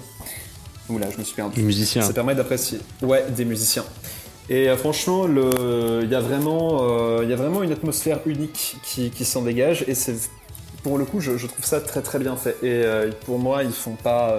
Oula, 0.89 1.11
je 1.11 1.17
me 1.17 1.23
suis 1.25 1.35
perdu. 1.35 1.61
Musicien. 1.61 2.01
Ça 2.01 2.13
permet 2.13 2.33
d'apprécier. 2.33 2.79
Ouais, 3.01 3.25
des 3.29 3.43
musiciens. 3.43 3.83
Et 4.49 4.69
franchement, 4.77 5.27
il 5.27 6.09
y, 6.09 6.15
a 6.15 6.21
vraiment, 6.21 7.21
il 7.21 7.29
y 7.29 7.33
a 7.33 7.35
vraiment 7.35 7.61
une 7.61 7.73
atmosphère 7.73 8.21
unique 8.25 8.77
qui, 8.83 9.09
qui 9.09 9.25
s'en 9.25 9.41
dégage. 9.41 9.83
Et 9.89 9.95
c'est, 9.95 10.15
pour 10.83 10.97
le 10.97 11.03
coup, 11.03 11.19
je, 11.19 11.35
je 11.35 11.45
trouve 11.45 11.65
ça 11.65 11.81
très 11.81 12.01
très 12.01 12.19
bien 12.19 12.37
fait. 12.37 12.55
Et 12.63 12.85
pour 13.25 13.37
moi, 13.37 13.63
ils 13.63 13.73
font 13.73 13.95
pas, 14.01 14.37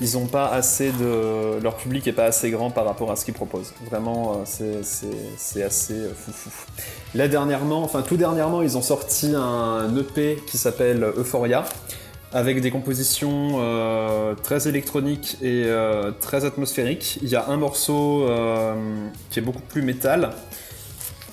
ils 0.00 0.18
ont 0.18 0.26
pas 0.26 0.48
assez 0.48 0.90
de. 0.92 1.58
Leur 1.62 1.76
public 1.76 2.06
est 2.06 2.12
pas 2.12 2.24
assez 2.24 2.50
grand 2.50 2.70
par 2.70 2.84
rapport 2.84 3.10
à 3.10 3.16
ce 3.16 3.24
qu'ils 3.24 3.34
proposent. 3.34 3.72
Vraiment, 3.90 4.42
euh, 4.60 4.80
c'est- 4.82 5.62
assez 5.62 5.94
euh, 5.94 6.12
foufou. 6.14 6.50
Là, 7.14 7.28
dernièrement, 7.28 7.82
enfin 7.82 8.02
tout 8.02 8.16
dernièrement, 8.16 8.60
ils 8.62 8.76
ont 8.76 8.82
sorti 8.82 9.32
un 9.34 9.88
EP 9.96 10.38
qui 10.46 10.58
s'appelle 10.58 11.02
Euphoria, 11.16 11.64
avec 12.32 12.60
des 12.60 12.70
compositions 12.70 13.52
euh, 13.60 14.34
très 14.34 14.68
électroniques 14.68 15.38
et 15.40 15.64
euh, 15.66 16.12
très 16.20 16.44
atmosphériques. 16.44 17.18
Il 17.22 17.28
y 17.28 17.36
a 17.36 17.48
un 17.48 17.56
morceau 17.56 18.24
euh, 18.28 18.74
qui 19.30 19.38
est 19.38 19.42
beaucoup 19.42 19.62
plus 19.62 19.80
métal. 19.82 20.30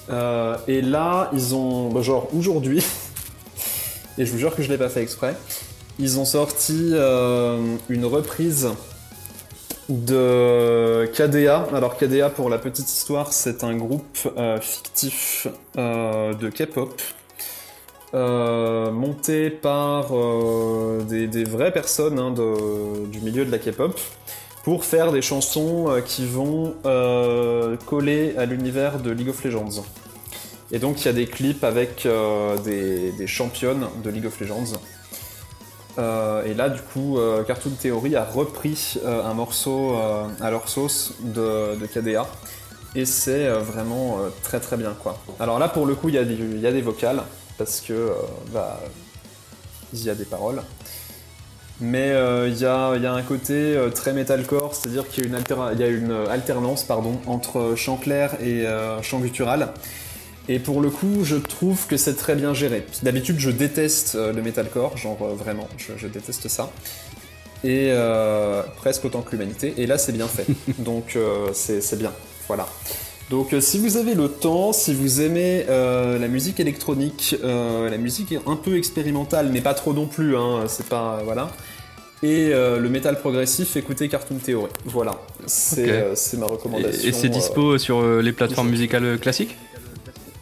Euh, 0.10 0.56
et 0.68 0.82
là, 0.82 1.30
ils 1.34 1.56
ont, 1.56 1.90
bah, 1.90 2.02
genre 2.02 2.28
aujourd'hui, 2.34 2.84
et 4.18 4.26
je 4.26 4.32
vous 4.32 4.38
jure 4.38 4.56
que 4.56 4.62
je 4.64 4.70
l'ai 4.70 4.78
pas 4.78 4.90
fait 4.90 5.02
exprès, 5.02 5.36
ils 6.00 6.20
ont 6.20 6.26
sorti 6.26 6.92
euh, 6.94 7.76
une 7.90 8.06
reprise 8.06 8.70
de 9.90 11.10
KDA. 11.14 11.68
Alors 11.74 11.98
KDA, 11.98 12.30
pour 12.30 12.50
la 12.50 12.58
petite 12.58 12.90
histoire, 12.90 13.34
c'est 13.34 13.64
un 13.64 13.76
groupe 13.76 14.18
euh, 14.38 14.60
fictif 14.60 15.48
euh, 15.78 16.34
de 16.34 16.50
K-pop. 16.50 17.02
monté 18.14 19.50
par 19.50 20.12
des, 21.08 21.44
vraies 21.44 21.72
personnes 21.72 22.20
hein, 22.20 22.32
du 22.32 23.20
milieu 23.22 23.46
de 23.46 23.52
la 23.52 23.60
K-pop 23.60 24.00
pour 24.64 24.86
faire 24.86 25.12
des 25.12 25.22
chansons 25.22 26.02
qui 26.06 26.26
vont 26.26 26.76
coller 27.86 28.36
à 28.38 28.46
l'univers 28.46 29.00
de 29.00 29.12
League 29.12 29.30
of 29.30 29.44
Legends. 29.44 29.84
Et 30.72 30.80
donc 30.80 31.02
il 31.02 31.06
y 31.06 31.10
a 31.10 31.14
des 31.14 31.26
clips 31.26 31.64
avec 31.64 32.08
des, 32.64 33.12
des 33.12 33.28
championnes 33.28 33.86
de 34.04 34.10
League 34.10 34.28
of 34.28 34.40
Legends. 34.40 34.80
Euh, 36.00 36.44
et 36.46 36.54
là, 36.54 36.70
du 36.70 36.82
coup, 36.82 37.18
euh, 37.18 37.44
Cartoon 37.44 37.72
Theory 37.72 38.16
a 38.16 38.24
repris 38.24 38.96
euh, 39.04 39.24
un 39.24 39.34
morceau 39.34 39.96
à 40.42 40.50
leur 40.52 40.70
sauce 40.70 41.14
de, 41.22 41.76
de 41.76 41.86
KDA. 41.86 42.28
Et 42.96 43.06
c'est 43.06 43.50
vraiment 43.50 44.20
très 44.44 44.60
très 44.60 44.78
bien, 44.78 44.94
quoi. 45.02 45.20
Alors 45.40 45.58
là, 45.58 45.68
pour 45.68 45.88
le 45.88 45.96
coup, 45.96 46.10
il 46.10 46.16
y, 46.16 46.20
a 46.20 46.24
des- 46.24 46.36
il 46.36 46.60
y 46.60 46.68
a 46.68 46.72
des 46.72 46.84
vocales, 46.84 47.24
parce 47.58 47.82
que, 47.82 48.12
bah, 48.54 48.80
il 49.94 50.04
y 50.04 50.12
a 50.12 50.16
des 50.16 50.26
paroles. 50.26 50.62
Mais 51.82 52.10
il 52.48 52.56
y, 52.56 52.66
a, 52.66 52.92
un 52.92 53.22
côté 53.24 53.76
très 53.96 54.14
metalcore, 54.14 54.76
c'est-à-dire 54.76 55.10
qu'il 55.10 55.24
y 55.24 55.84
a 55.84 55.88
une, 55.88 56.12
alternance 56.30 56.86
entre 57.26 57.74
chant 57.76 57.98
clair 57.98 58.36
et 58.40 58.68
chant 59.02 59.18
guttural. 59.20 59.74
Et 60.50 60.60
pour 60.60 60.82
le 60.82 60.90
coup, 60.90 61.24
je 61.24 61.36
trouve 61.38 61.88
que 61.88 61.96
c'est 61.98 62.16
très 62.16 62.36
bien 62.36 62.54
géré. 62.54 62.86
D'habitude, 63.02 63.40
je 63.40 63.50
déteste 63.50 64.16
euh, 64.16 64.34
le 64.34 64.42
metalcore, 64.42 64.98
genre 64.98 65.18
euh, 65.22 65.34
vraiment, 65.36 65.70
je, 65.78 65.94
je 65.98 66.08
déteste 66.08 66.48
ça. 66.50 66.72
Et 67.64 67.88
euh, 67.92 68.62
presque 68.76 69.06
autant 69.06 69.22
que 69.22 69.32
l'humanité. 69.32 69.74
Et 69.78 69.88
là, 69.88 69.98
c'est 69.98 70.12
bien 70.12 70.28
fait. 70.28 70.46
Donc, 70.80 71.16
euh, 71.16 71.48
c'est 71.54 71.98
bien. 71.98 72.12
Voilà. 72.48 72.68
Donc, 73.30 73.56
si 73.62 73.80
vous 73.80 73.96
avez 73.96 74.16
le 74.16 74.28
temps, 74.28 74.74
si 74.74 74.94
vous 74.94 75.22
aimez 75.22 75.66
euh, 75.70 76.20
la 76.20 76.28
musique 76.28 76.60
électronique, 76.60 77.36
la 77.42 77.98
musique 77.98 78.36
un 78.46 78.58
peu 78.58 78.78
expérimentale, 78.78 79.50
mais 79.52 79.62
pas 79.62 79.74
trop 79.74 79.94
non 79.94 80.08
plus, 80.08 80.36
hein, 80.36 80.66
c'est 80.68 80.88
pas. 80.88 81.22
voilà. 81.24 81.50
Et 82.24 82.52
euh, 82.54 82.80
le 82.80 82.88
métal 82.88 83.20
progressif, 83.20 83.76
écoutez 83.76 84.08
Cartoon 84.08 84.38
Theory. 84.38 84.72
Voilà. 84.86 85.20
C'est 85.46 85.90
euh, 85.90 86.16
ma 86.38 86.46
recommandation. 86.46 87.06
et 87.10 87.12
c'est 87.12 87.28
euh, 87.28 87.30
dispo 87.30 87.78
sur 87.78 88.02
les 88.22 88.32
plateformes 88.32 88.70
musicales 88.70 89.20
classiques? 89.20 89.58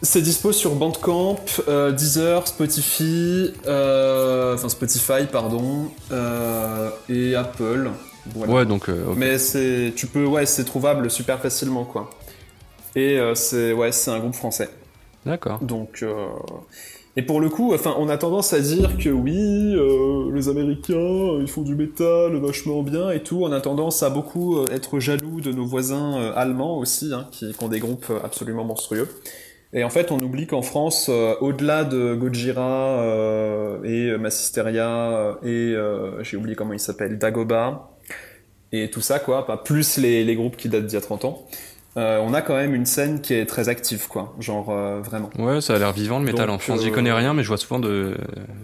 C'est 0.02 0.20
dispo 0.20 0.52
sur 0.52 0.74
Bandcamp, 0.74 1.44
euh, 1.68 1.92
Deezer, 1.92 2.46
Spotify, 2.46 3.52
euh, 3.66 4.54
enfin 4.54 4.68
Spotify 4.68 5.26
pardon, 5.30 5.88
euh, 6.10 6.90
et 7.08 7.34
Apple. 7.34 7.90
Voilà. 8.34 8.52
Ouais, 8.52 8.66
donc. 8.66 8.88
Mais 9.16 9.38
c'est, 9.38 9.92
tu 9.96 10.06
peux, 10.06 10.24
ouais, 10.24 10.46
c'est 10.46 10.64
trouvable 10.64 11.10
super 11.10 11.40
facilement 11.40 11.84
quoi. 11.84 12.10
Et 12.94 13.18
c'est, 13.34 13.72
ouais, 13.72 13.90
c'est 13.90 14.10
un 14.10 14.18
groupe 14.18 14.34
français. 14.34 14.68
D'accord. 15.24 15.60
Donc, 15.60 16.04
et 17.14 17.22
pour 17.22 17.40
le 17.40 17.50
coup, 17.50 17.74
enfin, 17.74 17.94
on 17.98 18.08
a 18.08 18.16
tendance 18.16 18.54
à 18.54 18.60
dire 18.60 18.96
que 18.96 19.10
oui, 19.10 19.36
euh, 19.36 20.32
les 20.34 20.48
Américains, 20.48 21.38
ils 21.40 21.48
font 21.48 21.60
du 21.60 21.74
métal 21.74 22.36
vachement 22.36 22.82
bien 22.82 23.10
et 23.10 23.22
tout. 23.22 23.40
On 23.42 23.52
a 23.52 23.60
tendance 23.60 24.02
à 24.02 24.08
beaucoup 24.08 24.66
être 24.68 24.98
jaloux 24.98 25.42
de 25.42 25.52
nos 25.52 25.66
voisins 25.66 26.18
euh, 26.18 26.32
allemands 26.34 26.78
aussi, 26.78 27.12
hein, 27.12 27.26
qui, 27.30 27.52
qui 27.52 27.64
ont 27.64 27.68
des 27.68 27.80
groupes 27.80 28.10
absolument 28.24 28.64
monstrueux. 28.64 29.08
Et 29.74 29.84
en 29.84 29.90
fait, 29.90 30.12
on 30.12 30.20
oublie 30.20 30.46
qu'en 30.46 30.60
France, 30.60 31.06
euh, 31.08 31.34
au-delà 31.40 31.84
de 31.84 32.14
Gojira 32.14 33.00
euh, 33.00 33.82
et 33.84 34.18
Massisteria 34.18 34.88
euh, 34.88 35.34
et 35.42 35.74
euh, 35.74 36.22
j'ai 36.22 36.36
oublié 36.36 36.54
comment 36.54 36.74
il 36.74 36.80
s'appelle, 36.80 37.18
Dagoba 37.18 37.90
et 38.70 38.90
tout 38.90 39.00
ça 39.00 39.18
quoi, 39.18 39.46
pas 39.46 39.56
plus 39.56 39.98
les 39.98 40.34
groupes 40.34 40.56
qui 40.56 40.68
datent 40.68 40.86
d'il 40.86 40.94
y 40.94 40.98
a 40.98 41.00
30 41.00 41.24
ans. 41.24 41.46
Euh, 41.98 42.18
on 42.26 42.32
a 42.32 42.40
quand 42.40 42.54
même 42.54 42.74
une 42.74 42.86
scène 42.86 43.20
qui 43.20 43.34
est 43.34 43.44
très 43.44 43.68
active, 43.68 44.08
quoi. 44.08 44.34
Genre, 44.40 44.70
euh, 44.70 45.00
vraiment. 45.02 45.28
Ouais, 45.38 45.60
ça 45.60 45.74
a 45.74 45.78
l'air 45.78 45.92
vivant 45.92 46.18
le 46.18 46.24
métal 46.24 46.46
Donc, 46.46 46.56
en 46.56 46.58
France. 46.58 46.80
J'y 46.80 46.88
euh, 46.88 46.92
connais 46.92 47.12
rien, 47.12 47.34
mais 47.34 47.42
je 47.42 47.48
vois 47.48 47.58
souvent 47.58 47.78
de. 47.78 48.16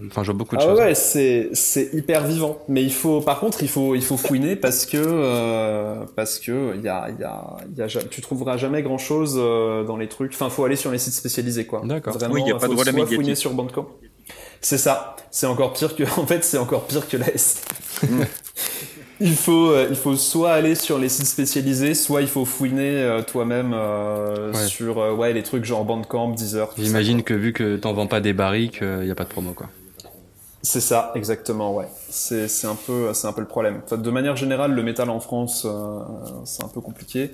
Enfin, 0.06 0.22
je 0.22 0.30
vois 0.30 0.38
beaucoup 0.38 0.56
de 0.56 0.62
Ah 0.62 0.66
ouais, 0.66 0.70
choses. 0.70 0.80
ouais, 0.80 0.94
c'est 0.94 1.50
c'est 1.52 1.90
hyper 1.92 2.26
vivant. 2.26 2.58
Mais 2.68 2.82
il 2.82 2.92
faut, 2.92 3.20
par 3.20 3.40
contre, 3.40 3.62
il 3.62 3.68
faut 3.68 3.94
il 3.94 4.02
faut 4.02 4.16
fouiner 4.16 4.56
parce 4.56 4.86
que 4.86 4.96
euh, 4.98 6.04
parce 6.16 6.38
que 6.38 6.72
il 6.76 6.82
y 6.82 6.88
a 6.88 7.08
il 7.10 7.20
y 7.20 7.24
a 7.24 7.56
il 7.70 7.76
y 7.78 7.82
a 7.82 7.86
tu 7.86 8.20
trouveras 8.22 8.56
jamais 8.56 8.82
grand 8.82 8.98
chose 8.98 9.34
dans 9.34 9.96
les 9.98 10.08
trucs. 10.08 10.32
Enfin, 10.32 10.48
faut 10.48 10.64
aller 10.64 10.76
sur 10.76 10.90
les 10.90 10.98
sites 10.98 11.12
spécialisés, 11.14 11.66
quoi. 11.66 11.82
D'accord. 11.84 12.14
Vraiment, 12.14 12.34
Oui, 12.34 12.42
il 12.46 12.48
y 12.48 12.52
a 12.52 12.56
pas 12.56 12.66
de 12.68 12.72
médiatique. 12.74 13.14
fouiner 13.14 13.34
sur 13.34 13.52
Bandcamp. 13.52 13.88
C'est 14.60 14.78
ça. 14.78 15.16
C'est 15.30 15.46
encore 15.46 15.74
pire 15.74 15.94
que. 15.94 16.02
En 16.18 16.26
fait, 16.26 16.42
c'est 16.44 16.58
encore 16.58 16.84
pire 16.86 17.06
que 17.08 17.16
la 17.18 17.28
S. 17.28 17.62
Il 19.20 19.34
faut, 19.34 19.70
euh, 19.70 19.88
il 19.90 19.96
faut 19.96 20.14
soit 20.16 20.52
aller 20.52 20.74
sur 20.76 20.98
les 20.98 21.08
sites 21.08 21.26
spécialisés, 21.26 21.94
soit 21.94 22.22
il 22.22 22.28
faut 22.28 22.44
fouiner 22.44 23.02
euh, 23.02 23.22
toi-même 23.22 23.72
euh, 23.74 24.52
Ouais. 24.52 24.66
sur 24.66 24.98
euh, 24.98 25.12
ouais 25.12 25.32
les 25.32 25.42
trucs 25.42 25.64
genre 25.64 25.84
Bandcamp, 25.84 26.30
Deezer. 26.30 26.70
J'imagine 26.78 27.22
que 27.24 27.34
vu 27.34 27.52
que 27.52 27.76
t'en 27.76 27.92
vends 27.94 28.06
pas 28.06 28.20
des 28.20 28.32
barriques, 28.32 28.78
il 28.80 29.04
n'y 29.04 29.10
a 29.10 29.14
pas 29.16 29.24
de 29.24 29.28
promo, 29.30 29.52
quoi. 29.52 29.68
C'est 30.62 30.80
ça, 30.80 31.12
exactement, 31.14 31.74
ouais. 31.74 31.86
C'est 32.10 32.46
c'est 32.48 32.66
un 32.66 32.74
peu, 32.76 33.12
c'est 33.14 33.26
un 33.26 33.32
peu 33.32 33.40
le 33.40 33.46
problème. 33.46 33.80
Enfin, 33.84 33.96
de 33.96 34.10
manière 34.10 34.36
générale, 34.36 34.72
le 34.72 34.82
métal 34.82 35.08
en 35.10 35.20
France, 35.20 35.64
euh, 35.64 35.98
c'est 36.44 36.64
un 36.64 36.68
peu 36.68 36.80
compliqué. 36.80 37.32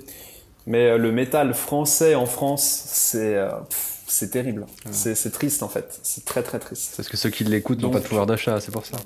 Mais 0.67 0.91
euh, 0.91 0.99
le 0.99 1.13
métal 1.13 1.53
français 1.55 2.15
en 2.15 2.27
France, 2.27 2.63
c'est, 2.87 3.35
euh, 3.37 3.49
pff, 3.69 3.94
c'est 4.07 4.31
terrible. 4.31 4.67
C'est 4.91 5.15
c'est 5.15 5.31
triste 5.31 5.63
en 5.63 5.69
fait. 5.69 5.99
C'est 6.03 6.25
très 6.25 6.43
très 6.43 6.59
triste. 6.59 6.95
Parce 6.97 7.09
que 7.09 7.17
ceux 7.17 7.31
qui 7.31 7.45
l'écoutent 7.45 7.81
n'ont 7.81 7.91
pas 7.91 8.01
de 8.01 8.07
pouvoir 8.07 8.27
d'achat, 8.27 8.61
c'est 8.61 8.73
pour 8.73 8.85
ça. 8.87 8.97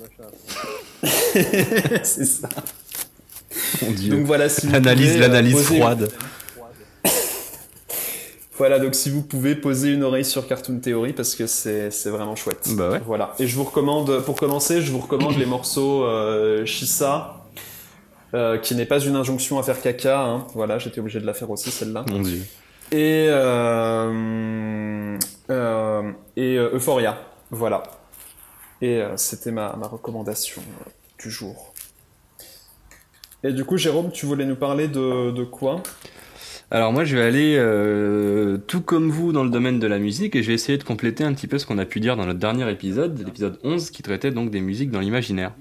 c'est 2.02 2.24
ça. 2.24 2.48
Mon 3.82 3.90
dieu. 3.92 4.14
Donc 4.16 4.26
voilà, 4.26 4.48
si 4.48 4.66
L'analyse, 4.68 5.16
euh, 5.16 5.20
l'analyse 5.20 5.54
poser- 5.54 5.76
froide. 5.78 6.10
Voilà, 8.58 8.80
donc 8.80 8.96
si 8.96 9.08
vous 9.08 9.22
pouvez 9.22 9.54
poser 9.54 9.92
une 9.92 10.02
oreille 10.02 10.24
sur 10.24 10.48
Cartoon 10.48 10.80
Theory 10.80 11.12
parce 11.12 11.36
que 11.36 11.46
c'est 11.46 11.92
c'est 11.92 12.10
vraiment 12.10 12.34
chouette. 12.34 12.68
Bah 12.72 12.90
ouais. 12.90 13.00
Voilà. 13.06 13.32
Et 13.38 13.46
je 13.46 13.54
vous 13.54 13.62
recommande, 13.62 14.20
pour 14.24 14.34
commencer, 14.34 14.82
je 14.82 14.90
vous 14.90 14.98
recommande 14.98 15.36
les 15.38 15.46
morceaux 15.46 16.02
euh, 16.02 16.66
Shisa, 16.66 17.44
euh, 18.34 18.58
qui 18.58 18.74
n'est 18.74 18.84
pas 18.84 18.98
une 18.98 19.14
injonction 19.14 19.60
à 19.60 19.62
faire 19.62 19.80
caca. 19.80 20.20
Hein. 20.24 20.46
Voilà, 20.54 20.78
j'étais 20.80 20.98
obligé 20.98 21.20
de 21.20 21.26
la 21.26 21.34
faire 21.34 21.48
aussi 21.52 21.70
celle-là. 21.70 22.04
Mon 22.10 22.18
dieu. 22.20 22.42
Et 22.90 23.26
euh, 23.28 25.18
euh, 25.50 26.12
euh, 26.38 26.70
Euphoria. 26.74 27.18
Voilà. 27.50 27.82
Et 28.80 29.02
c'était 29.16 29.50
ma, 29.50 29.74
ma 29.76 29.86
recommandation 29.86 30.62
du 31.18 31.30
jour. 31.30 31.74
Et 33.42 33.52
du 33.52 33.64
coup, 33.64 33.76
Jérôme, 33.76 34.10
tu 34.12 34.24
voulais 34.24 34.46
nous 34.46 34.56
parler 34.56 34.88
de, 34.88 35.44
quoi? 35.44 35.82
Alors 36.70 36.92
moi 36.92 37.04
je 37.04 37.16
vais 37.16 37.22
aller 37.22 38.58
tout 38.66 38.82
comme 38.82 39.10
vous 39.10 39.32
dans 39.32 39.42
le 39.42 39.48
domaine 39.48 39.78
de 39.78 39.86
la 39.86 39.98
musique 39.98 40.36
et 40.36 40.42
je 40.42 40.48
vais 40.48 40.54
essayer 40.54 40.76
de 40.76 40.84
compléter 40.84 41.24
un 41.24 41.32
petit 41.32 41.46
peu 41.46 41.58
ce 41.58 41.64
qu'on 41.64 41.78
a 41.78 41.86
pu 41.86 41.98
dire 41.98 42.14
dans 42.14 42.26
notre 42.26 42.38
dernier 42.38 42.70
épisode, 42.70 43.18
l'épisode 43.24 43.58
11 43.64 43.90
qui 43.90 44.02
traitait 44.02 44.30
donc 44.30 44.50
des 44.50 44.60
musiques 44.60 44.90
dans 44.90 45.00
l'imaginaire. 45.00 45.54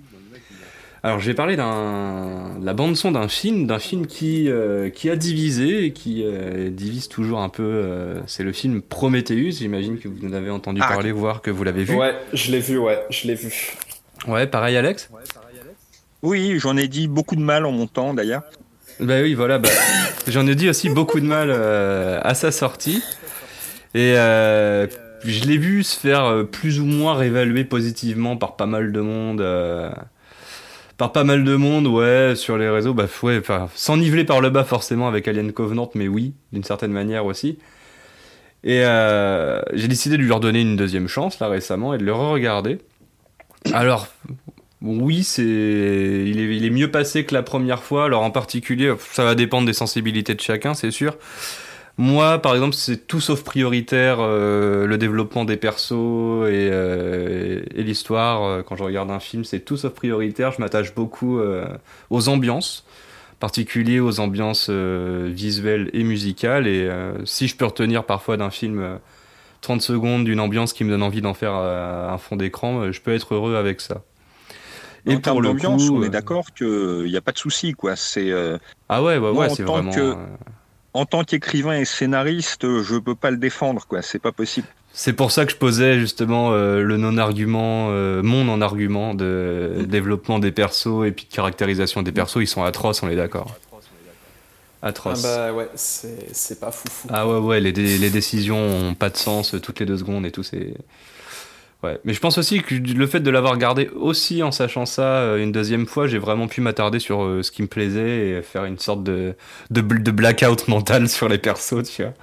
Alors 1.08 1.22
je 1.22 1.26
vais 1.28 1.34
parler 1.34 1.56
d'un 1.56 2.60
de 2.60 2.66
la 2.66 2.74
bande 2.74 2.98
son 2.98 3.14
d'un 3.14 3.30
film, 3.30 3.66
d'un 3.66 3.80
film 3.80 4.08
qui 4.08 4.50
euh, 4.50 4.90
qui 4.90 5.10
a 5.10 5.16
divisé 5.16 5.86
et 5.86 5.94
qui 5.94 6.22
euh, 6.26 6.70
divise 6.70 7.08
toujours 7.08 7.40
un 7.40 7.48
peu. 7.48 7.64
euh, 7.64 8.20
c'est 8.28 8.44
le 8.44 8.52
film 8.52 8.82
Prometheus. 8.82 9.52
J'imagine 9.60 10.00
que 10.00 10.10
vous 10.10 10.28
en 10.28 10.34
avez 10.34 10.50
entendu 10.50 10.82
Ah. 10.84 10.90
parler, 10.90 11.14
voire 11.14 11.42
que 11.42 11.50
vous 11.50 11.64
l'avez 11.64 11.86
vu. 11.86 11.96
Ouais, 11.96 12.14
je 12.34 12.52
l'ai 12.52 12.60
vu, 12.60 12.78
ouais, 12.78 13.00
je 13.10 13.26
l'ai 13.26 13.36
vu. 13.36 13.78
Ouais, 14.28 14.48
pareil 14.48 14.76
Alex? 14.76 15.10
Oui, 16.24 16.60
j'en 16.60 16.76
ai 16.76 16.90
dit 16.90 17.08
beaucoup 17.08 17.38
de 17.38 17.42
mal 17.42 17.66
en 17.66 17.72
montant 17.72 18.14
d'ailleurs. 18.14 18.44
Bah 19.00 19.22
oui, 19.22 19.34
voilà. 19.34 19.60
Bah, 19.60 19.70
J'en 20.28 20.46
ai 20.46 20.56
dit 20.56 20.68
aussi 20.70 20.90
beaucoup 20.90 21.22
de 21.22 21.26
mal 21.26 21.48
euh, 21.52 22.20
à 22.22 22.34
sa 22.34 22.52
sortie. 22.52 23.02
Et 23.96 24.18
euh, 24.18 24.88
je 25.24 25.46
l'ai 25.46 25.58
vu 25.58 25.84
se 25.84 25.98
faire 25.98 26.26
euh, 26.26 26.44
plus 26.44 26.82
ou 26.82 26.86
moins 26.86 27.14
réévaluer 27.14 27.64
positivement 27.64 28.36
par 28.36 28.58
pas 28.58 28.66
mal 28.66 28.92
de 28.92 29.00
monde. 29.00 29.42
Par 30.98 31.12
pas 31.12 31.24
mal 31.24 31.44
de 31.44 31.56
monde, 31.56 31.88
ouais, 31.88 32.34
sur 32.36 32.58
les 32.58 32.70
réseaux. 32.70 32.94
Bah 32.94 33.06
ouais, 33.24 33.38
enfin, 33.40 33.70
sans 33.76 33.98
niveler 33.98 34.24
par 34.24 34.42
le 34.42 34.50
bas 34.50 34.64
forcément 34.64 35.08
avec 35.08 35.28
Alien 35.28 35.52
Covenant, 35.52 35.90
mais 35.96 36.08
oui, 36.08 36.34
d'une 36.52 36.64
certaine 36.64 36.92
manière 36.92 37.26
aussi. 37.26 37.60
Et 38.64 38.82
euh, 38.84 39.62
j'ai 39.74 39.88
décidé 39.88 40.18
de 40.18 40.24
lui 40.24 40.32
redonner 40.32 40.62
une 40.62 40.76
deuxième 40.76 41.08
chance 41.08 41.40
là 41.40 41.48
récemment 41.48 41.94
et 41.94 41.98
de 41.98 42.04
le 42.04 42.14
re-regarder. 42.14 42.80
Alors, 43.72 44.08
oui, 44.82 45.24
c'est, 45.24 45.44
il 45.44 46.40
est, 46.40 46.56
il 46.56 46.66
est 46.66 46.70
mieux 46.70 46.90
passé 46.90 47.26
que 47.26 47.34
la 47.34 47.44
première 47.44 47.84
fois. 47.84 48.06
Alors 48.06 48.24
en 48.24 48.32
particulier, 48.32 48.94
ça 49.12 49.24
va 49.24 49.36
dépendre 49.36 49.68
des 49.68 49.74
sensibilités 49.74 50.34
de 50.34 50.42
chacun, 50.42 50.74
c'est 50.74 50.92
sûr. 50.92 51.18
Moi, 52.00 52.38
par 52.40 52.54
exemple, 52.54 52.76
c'est 52.76 53.08
tout 53.08 53.20
sauf 53.20 53.44
prioritaire 53.44 54.18
euh, 54.20 54.86
le 54.86 54.98
développement 55.00 55.46
des 55.46 55.58
persos 55.58 55.94
et, 56.48 56.70
euh, 56.72 57.64
et 57.74 57.82
l'histoire. 57.84 58.44
Euh, 58.44 58.62
Quand 58.62 58.76
je 58.76 58.84
regarde 58.84 59.10
un 59.10 59.20
film, 59.20 59.44
c'est 59.44 59.62
tout 59.62 59.78
sauf 59.78 59.94
prioritaire. 59.94 60.52
Je 60.52 60.62
m'attache 60.62 60.94
beaucoup 60.94 61.40
euh, 61.40 61.66
aux 62.12 62.30
ambiances, 62.30 62.86
en 63.34 63.40
particulier 63.40 64.00
aux 64.00 64.20
ambiances 64.20 64.70
visuelles 64.70 65.90
et 65.94 66.04
musicales. 66.04 66.68
Et 66.68 66.88
si 67.26 67.48
je 67.48 67.56
peux 67.56 67.66
retenir 67.66 68.04
parfois 68.04 68.38
d'un 68.38 68.52
film 68.52 68.80
euh, 68.80 68.98
30 69.62 69.82
secondes 69.82 70.24
d'une 70.24 70.40
ambiance 70.40 70.74
qui 70.74 70.84
me 70.84 70.92
donne 70.92 71.02
envie 71.04 71.22
d'en 71.22 71.34
faire 71.34 71.54
un 71.54 72.18
fond 72.20 72.36
d'écran, 72.36 72.92
je 72.92 73.02
peux 73.02 73.14
être 73.16 73.34
heureux 73.34 73.56
avec 73.56 73.82
ça. 73.82 74.04
en 75.08 75.20
termes 75.20 75.38
d'ambiance, 75.42 75.90
on 75.90 76.04
est 76.04 76.10
d'accord 76.10 76.54
qu'il 76.54 77.06
n'y 77.06 77.18
a 77.18 77.22
pas 77.22 77.32
de 77.32 77.40
souci, 77.40 77.72
quoi. 77.74 77.96
C'est 77.96 78.32
Ah 78.88 79.02
ouais, 79.02 79.18
ouais, 79.18 79.50
c'est 79.50 79.64
vraiment. 79.64 79.92
que- 79.92 80.16
en 80.98 81.06
tant 81.06 81.24
qu'écrivain 81.24 81.78
et 81.78 81.86
scénariste, 81.86 82.64
je 82.84 82.98
peux 82.98 83.16
pas 83.16 83.32
le 83.32 83.38
défendre, 83.38 83.86
quoi. 83.88 84.02
C'est 84.02 84.20
pas 84.20 84.32
possible. 84.32 84.68
C'est 84.94 85.14
pour 85.14 85.32
ça 85.32 85.46
que 85.46 85.52
je 85.52 85.58
posais 85.58 86.00
justement 86.00 86.52
euh, 86.54 86.82
le 86.82 86.98
non-argument, 86.98 87.90
euh, 87.92 88.24
mon 88.24 88.44
non-argument 88.44 89.14
de 89.14 89.86
développement 89.88 90.40
des 90.40 90.52
persos 90.52 91.06
et 91.06 91.12
puis 91.12 91.26
de 91.30 91.34
caractérisation 91.34 92.02
des 92.02 92.12
persos. 92.12 92.38
Ils 92.42 92.48
sont 92.48 92.64
atroces, 92.64 93.04
on 93.04 93.10
est 93.10 93.16
d'accord. 93.16 93.56
Ah 94.82 94.88
Atroces. 94.90 95.24
bah 95.24 95.54
ouais, 95.54 95.70
c'est 95.76 96.30
c'est 96.34 96.60
pas 96.60 96.72
foufou. 96.72 97.08
Ah 97.12 97.28
ouais, 97.28 97.40
ouais, 97.40 97.60
les, 97.60 97.72
dé- 97.74 97.98
les 97.98 98.10
décisions 98.12 98.58
ont 98.90 98.94
pas 98.94 99.10
de 99.10 99.18
sens 99.18 99.56
toutes 99.62 99.80
les 99.80 99.86
deux 99.88 99.98
secondes 99.98 100.26
et 100.26 100.32
tout, 100.32 100.44
c'est... 100.44 100.74
Ouais. 101.84 102.00
Mais 102.04 102.14
je 102.14 102.20
pense 102.20 102.38
aussi 102.38 102.62
que 102.62 102.74
le 102.74 103.08
fait 103.08 103.20
de 103.20 103.30
l'avoir 103.30 103.58
gardé 103.58 103.88
aussi 103.90 104.42
en 104.42 104.52
sachant 104.52 104.88
ça 104.88 105.04
euh, 105.04 105.38
une 105.38 105.52
deuxième 105.52 105.86
fois, 105.86 106.08
j'ai 106.08 106.18
vraiment 106.18 106.48
pu 106.48 106.60
m'attarder 106.60 107.00
sur 107.00 107.24
euh, 107.24 107.44
ce 107.44 107.52
qui 107.52 107.62
me 107.62 107.68
plaisait 107.68 108.30
et 108.30 108.42
faire 108.42 108.66
une 108.66 108.80
sorte 108.80 109.04
de, 109.04 109.36
de, 109.70 109.82
de 109.82 110.12
blackout 110.12 110.68
mental 110.68 111.08
sur 111.18 111.30
les 111.30 111.38
persos, 111.38 111.84
tu 111.84 112.04
vois. 112.04 112.14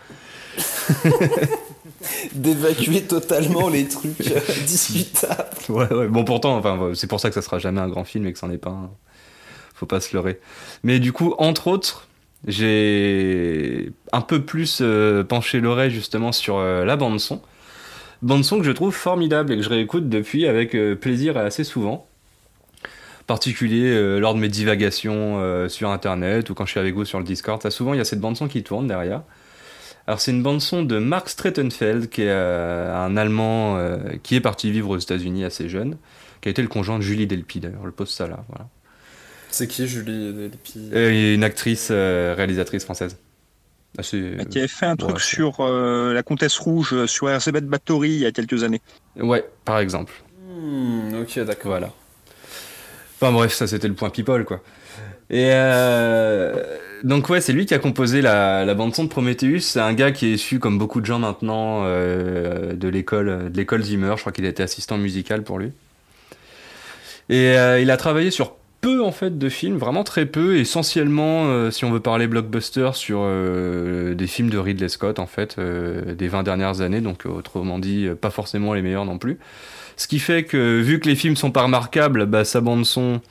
D'évacuer 2.35 3.03
totalement 3.03 3.69
les 3.69 3.89
trucs 3.89 4.21
euh, 4.27 4.41
discutables. 4.67 5.49
Ouais, 5.69 5.93
ouais. 5.93 6.09
Bon, 6.09 6.25
pourtant, 6.25 6.57
enfin, 6.57 6.91
c'est 6.95 7.07
pour 7.07 7.21
ça 7.21 7.29
que 7.29 7.35
ça 7.35 7.43
sera 7.43 7.59
jamais 7.59 7.81
un 7.81 7.89
grand 7.89 8.05
film 8.05 8.27
et 8.27 8.33
que 8.33 8.39
c'en 8.39 8.51
est 8.51 8.59
pas 8.59 8.71
un. 8.71 8.91
Faut 9.75 9.87
pas 9.87 10.01
se 10.01 10.15
leurrer. 10.15 10.39
Mais 10.83 11.01
du 11.01 11.13
coup, 11.13 11.35
entre 11.39 11.67
autres, 11.67 12.07
j'ai 12.47 13.91
un 14.13 14.21
peu 14.21 14.45
plus 14.45 14.79
euh, 14.81 15.25
penché 15.25 15.61
l'oreille 15.61 15.91
justement 15.91 16.33
sur 16.33 16.57
euh, 16.59 16.85
la 16.85 16.97
bande 16.97 17.21
son. 18.25 18.27
Bande 18.27 18.45
son 18.45 18.59
que 18.59 18.65
je 18.65 18.73
trouve 18.73 18.95
formidable 18.95 19.53
et 19.53 19.57
que 19.57 19.63
je 19.63 19.69
réécoute 19.69 20.09
depuis 20.09 20.47
avec 20.47 20.75
euh, 20.75 20.95
plaisir 20.95 21.37
et 21.37 21.41
assez 21.41 21.65
souvent. 21.65 22.07
En 23.23 23.27
particulier 23.27 23.87
euh, 23.87 24.19
lors 24.19 24.35
de 24.35 24.41
mes 24.41 24.49
divagations 24.49 25.41
euh, 25.41 25.69
sur 25.69 25.91
internet 25.91 26.51
ou 26.51 26.55
quand 26.55 26.67
je 26.67 26.73
suis 26.73 26.81
avec 26.81 26.95
vous 26.95 27.05
sur 27.05 27.19
le 27.19 27.25
Discord. 27.25 27.63
Ça, 27.63 27.71
souvent, 27.71 27.95
il 27.95 27.99
y 27.99 28.01
a 28.01 28.05
cette 28.05 28.21
bande 28.21 28.37
son 28.37 28.49
qui 28.49 28.63
tourne 28.63 28.87
derrière. 28.87 29.23
Alors, 30.07 30.21
c'est 30.21 30.33
une 30.33 30.43
bande 30.43 30.61
son 30.61 30.83
de 30.83 30.99
Mark 30.99 31.31
Strettenfeld, 31.31 32.11
qui 32.11 32.23
est 32.23 32.29
euh, 32.29 32.95
un 32.95 33.17
Allemand 33.17 33.79
euh, 33.79 33.99
qui 34.23 34.37
est 34.37 34.41
parti 34.41 34.71
vivre 34.71 34.91
aux 34.91 34.99
États-Unis 34.99 35.45
assez 35.45 35.71
jeune, 35.71 35.97
qui 36.43 36.49
a 36.49 36.51
été 36.51 36.61
le 36.61 36.69
conjoint 36.69 36.99
de 36.99 37.03
Julie 37.03 37.27
Delpy 37.27 37.61
d'ailleurs. 37.61 37.81
Je 37.87 37.91
pose 37.91 38.11
ça 38.11 38.27
là. 38.27 38.45
Voilà. 38.51 38.69
C'est 39.51 39.67
qui 39.67 39.89
Julie 39.89 40.35
Delpy? 40.35 40.91
Une 40.93 41.43
actrice 41.43 41.91
réalisatrice 41.91 42.85
française. 42.85 43.17
Assez- 43.97 44.37
Qui 44.51 44.59
avait 44.59 44.69
fait 44.69 44.87
un 44.87 44.97
truc 44.97 45.17
ouais, 45.17 45.21
sur 45.23 45.61
euh, 45.61 46.13
la 46.13 46.23
Comtesse 46.23 46.59
Rouge 46.59 46.93
euh, 46.93 47.07
sur 47.07 47.31
Erzébeth 47.31 47.67
Bathory 47.67 48.11
il 48.11 48.19
y 48.21 48.27
a 48.27 48.33
quelques 48.33 48.65
années. 48.65 48.83
Ouais, 49.17 49.45
par 49.65 49.79
exemple. 49.79 50.13
Hmm, 50.49 51.21
ok, 51.23 51.39
d'accord. 51.45 51.71
Voilà. 51.71 51.93
Enfin 53.21 53.33
bref, 53.33 53.53
ça 53.53 53.67
c'était 53.67 53.89
le 53.89 53.95
point 53.95 54.11
people 54.11 54.45
quoi. 54.45 54.61
Et 55.31 55.51
euh, 55.53 56.63
donc 57.03 57.29
ouais, 57.29 57.41
c'est 57.41 57.53
lui 57.53 57.67
qui 57.67 57.75
a 57.75 57.79
composé 57.79 58.21
la, 58.21 58.65
la 58.65 58.75
bande 58.75 58.95
son 58.95 59.05
de 59.05 59.09
Prometheus. 59.09 59.61
C'est 59.61 59.81
un 59.81 59.95
gars 59.95 60.11
qui 60.13 60.27
est 60.27 60.33
issu, 60.33 60.59
comme 60.59 60.79
beaucoup 60.79 61.01
de 61.01 61.07
gens 61.07 61.19
maintenant, 61.19 61.83
euh, 61.85 62.75
de 62.75 62.89
l'école 62.89 63.51
de 63.51 63.57
l'école 63.57 63.83
Zimmer. 63.83 64.15
Je 64.17 64.21
crois 64.21 64.33
qu'il 64.33 64.45
a 64.45 64.49
été 64.49 64.63
assistant 64.63 64.99
musical 64.99 65.43
pour 65.45 65.59
lui. 65.59 65.73
Et 67.31 67.57
euh, 67.57 67.81
il 67.81 67.91
a 67.91 67.97
travaillé 67.97 68.31
sur 68.31 68.57
peu 68.85 69.03
en 69.03 69.13
fait 69.13 69.39
de 69.39 69.49
films, 69.49 69.79
vraiment 69.79 70.05
très 70.05 70.27
peu, 70.27 70.59
essentiellement, 70.59 71.47
euh, 71.47 71.71
si 71.71 71.87
on 71.87 71.91
veut 71.91 72.01
parler 72.01 72.27
blockbuster, 72.27 72.91
sur 72.93 73.21
euh, 73.23 74.15
des 74.15 74.27
films 74.27 74.51
de 74.51 74.59
Ridley 74.59 74.91
Scott 74.91 75.19
en 75.19 75.27
fait, 75.27 75.57
euh, 75.59 76.15
des 76.15 76.29
20 76.29 76.43
dernières 76.43 76.83
années. 76.83 77.01
Donc 77.01 77.25
autrement 77.25 77.79
dit, 77.79 78.11
pas 78.21 78.29
forcément 78.29 78.75
les 78.75 78.83
meilleurs 78.83 79.07
non 79.07 79.17
plus. 79.17 79.39
Ce 79.97 80.07
qui 80.07 80.19
fait 80.19 80.45
que, 80.45 80.83
vu 80.83 81.01
que 81.01 81.09
les 81.09 81.17
films 81.17 81.35
sont 81.35 81.51
pas 81.51 81.63
remarquables, 81.63 82.27
bah, 82.27 82.45
sa 82.45 82.61
bande-son, 82.61 83.23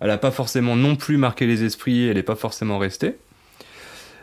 elle 0.00 0.10
a 0.10 0.18
pas 0.18 0.32
forcément 0.32 0.74
non 0.74 0.96
plus 0.96 1.18
marqué 1.18 1.46
les 1.46 1.62
esprits, 1.62 2.08
elle 2.08 2.18
est 2.18 2.24
pas 2.24 2.34
forcément 2.34 2.78
restée. 2.78 3.16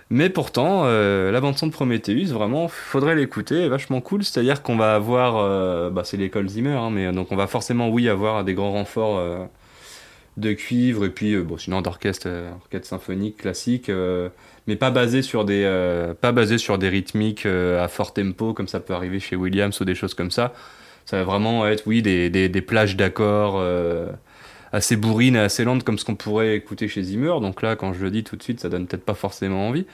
Mais 0.10 0.30
pourtant, 0.30 0.84
la 0.84 1.39
bande-son 1.39 1.67
de 1.67 1.72
Prometheus, 1.72 2.34
vraiment, 2.34 2.67
faudrait 2.67 3.15
l'écouter, 3.15 3.69
vachement 3.69 4.02
cool. 4.02 4.26
C'est-à-dire 4.26 4.62
qu'on 4.62 4.76
va 4.76 4.96
avoir, 4.96 5.91
bah, 5.91 6.02
c'est 6.04 6.17
l'école 6.17 6.50
Zimmer, 6.50 6.74
hein, 6.74 6.89
mais 6.91 7.12
donc 7.13 7.32
on 7.32 7.38
va 7.38 7.48
forcément, 7.48 7.89
oui, 7.89 8.10
avoir 8.10 8.43
des 8.43 8.54
grands 8.54 8.74
renforts 8.74 9.48
de 10.38 10.54
cuivre 10.54 11.06
et 11.06 11.10
puis, 11.10 11.34
euh, 11.34 11.43
bon, 11.43 11.58
sinon 11.58 11.82
d'orchestre, 11.82 12.28
euh, 12.28 12.52
orchestre 12.54 12.88
symphonique 12.88 13.38
classique, 13.38 13.89
euh, 13.89 14.30
mais 14.67 14.76
pas 14.76 14.91
basé 14.91 15.22
sur 15.22 15.46
des, 15.46 15.63
pas 16.22 16.32
basé 16.32 16.58
sur 16.58 16.78
des 16.78 16.89
rythmiques 16.89 17.46
à 17.46 17.88
fort 17.89 18.13
tempo 18.13 18.54
comme 18.54 18.69
ça 18.69 18.80
peut 18.80 18.93
arriver 18.93 19.19
chez 19.19 19.36
Williams 19.36 19.80
ou 19.82 19.86
des 19.86 19.96
choses 19.96 20.13
comme 20.13 20.32
ça. 20.32 20.54
Ça 21.06 21.17
va 21.17 21.24
vraiment 21.24 21.67
être, 21.67 21.84
oui, 21.86 22.02
des, 22.02 22.30
des, 22.30 22.48
des 22.48 22.62
plages 22.62 22.96
d'accords 22.96 23.62
assez 24.72 24.96
bourrines 24.96 25.36
et 25.36 25.39
assez 25.39 25.65
lentes 25.65 25.84
comme 25.84 25.98
ce 25.98 26.06
qu'on 26.06 26.15
pourrait 26.15 26.56
écouter 26.56 26.88
chez 26.88 27.04
Zimmer. 27.04 27.41
Donc 27.41 27.62
là, 27.62 27.76
quand 27.76 27.91
je 27.91 28.06
le 28.06 28.10
dis 28.10 28.24
tout 28.24 28.38
de 28.38 28.43
suite, 28.43 28.62
ça 28.62 28.69
donne 28.69 28.88
peut-être 28.88 29.04
pas 29.04 29.15
forcément 29.15 29.67
envie. 29.67 29.86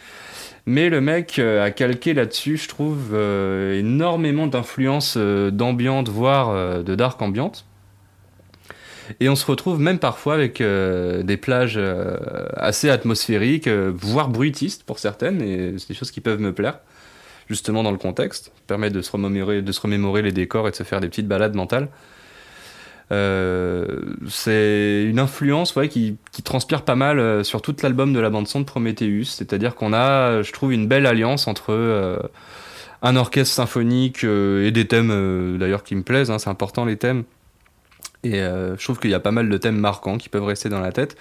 Mais 0.68 0.90
le 0.90 1.02
mec 1.02 1.40
a 1.40 1.72
calqué 1.72 2.14
là-dessus, 2.14 2.58
je 2.58 2.68
trouve, 2.70 3.16
énormément 3.16 4.46
d'influences 4.46 5.18
d'ambiante, 5.18 6.10
voire 6.10 6.84
de 6.84 6.94
dark 6.94 7.20
ambiante. 7.24 7.66
Et 9.20 9.30
on 9.30 9.36
se 9.36 9.46
retrouve 9.46 9.80
même 9.80 10.00
parfois 10.00 10.36
avec 10.36 10.62
euh, 10.62 11.24
des 11.24 11.38
plages 11.38 11.76
euh, 11.78 12.18
assez 12.56 12.90
atmosphériques, 12.90 13.68
euh, 13.68 13.92
voire 13.96 14.30
bruitistes 14.30 14.84
pour 14.84 15.00
certaines, 15.00 15.42
et 15.42 15.76
c'est 15.78 15.90
des 15.90 15.94
choses 15.94 16.12
qui 16.12 16.22
peuvent 16.22 16.40
me 16.40 16.54
plaire 16.54 16.80
justement 17.48 17.82
dans 17.82 17.92
le 17.92 17.98
contexte, 17.98 18.52
permet 18.68 18.92
de 18.92 19.02
se 19.02 19.12
remémorer, 19.12 20.22
les 20.22 20.32
décors 20.32 20.68
et 20.68 20.72
de 20.72 20.76
se 20.76 20.84
faire 20.84 21.00
des 21.02 21.10
petites 21.10 21.28
balades 21.28 21.56
mentales. 21.56 21.90
C'est 23.10 25.04
une 25.08 25.18
influence 25.18 25.74
qui, 25.90 26.20
transpire 26.44 26.84
pas 26.84 26.94
mal 26.94 27.44
sur 27.44 27.64
tout 27.64 27.76
l'album 27.82 28.14
de 28.14 28.20
la 28.20 28.30
bande 28.30 28.48
son 28.48 28.60
de 28.60 28.66
Prometheus, 28.66 29.24
c'est-à-dire 29.26 29.74
qu'on 29.74 29.94
a, 29.94 30.44
je 30.44 30.52
trouve, 30.52 30.74
une 30.74 30.88
belle 30.88 31.08
alliance 31.08 31.48
entre 31.48 32.22
un 33.02 33.16
orchestre 33.16 33.56
symphonique 33.56 34.24
et 34.24 34.70
des 34.70 34.86
thèmes 34.86 35.58
d'ailleurs 35.58 35.84
qui 35.84 35.96
me 35.96 36.04
plaisent, 36.04 36.30
hein, 36.30 36.38
c'est 36.38 36.52
important 36.52 36.86
les 36.86 36.98
thèmes. 36.98 37.24
Et 38.24 38.42
euh, 38.42 38.76
je 38.78 38.84
trouve 38.84 39.00
qu'il 39.00 39.10
y 39.10 39.14
a 39.14 39.20
pas 39.20 39.32
mal 39.32 39.50
de 39.50 39.58
thèmes 39.58 39.78
marquants 39.78 40.18
qui 40.18 40.30
peuvent 40.30 40.44
rester 40.44 40.70
dans 40.70 40.82
la 40.82 40.92
tête, 40.92 41.16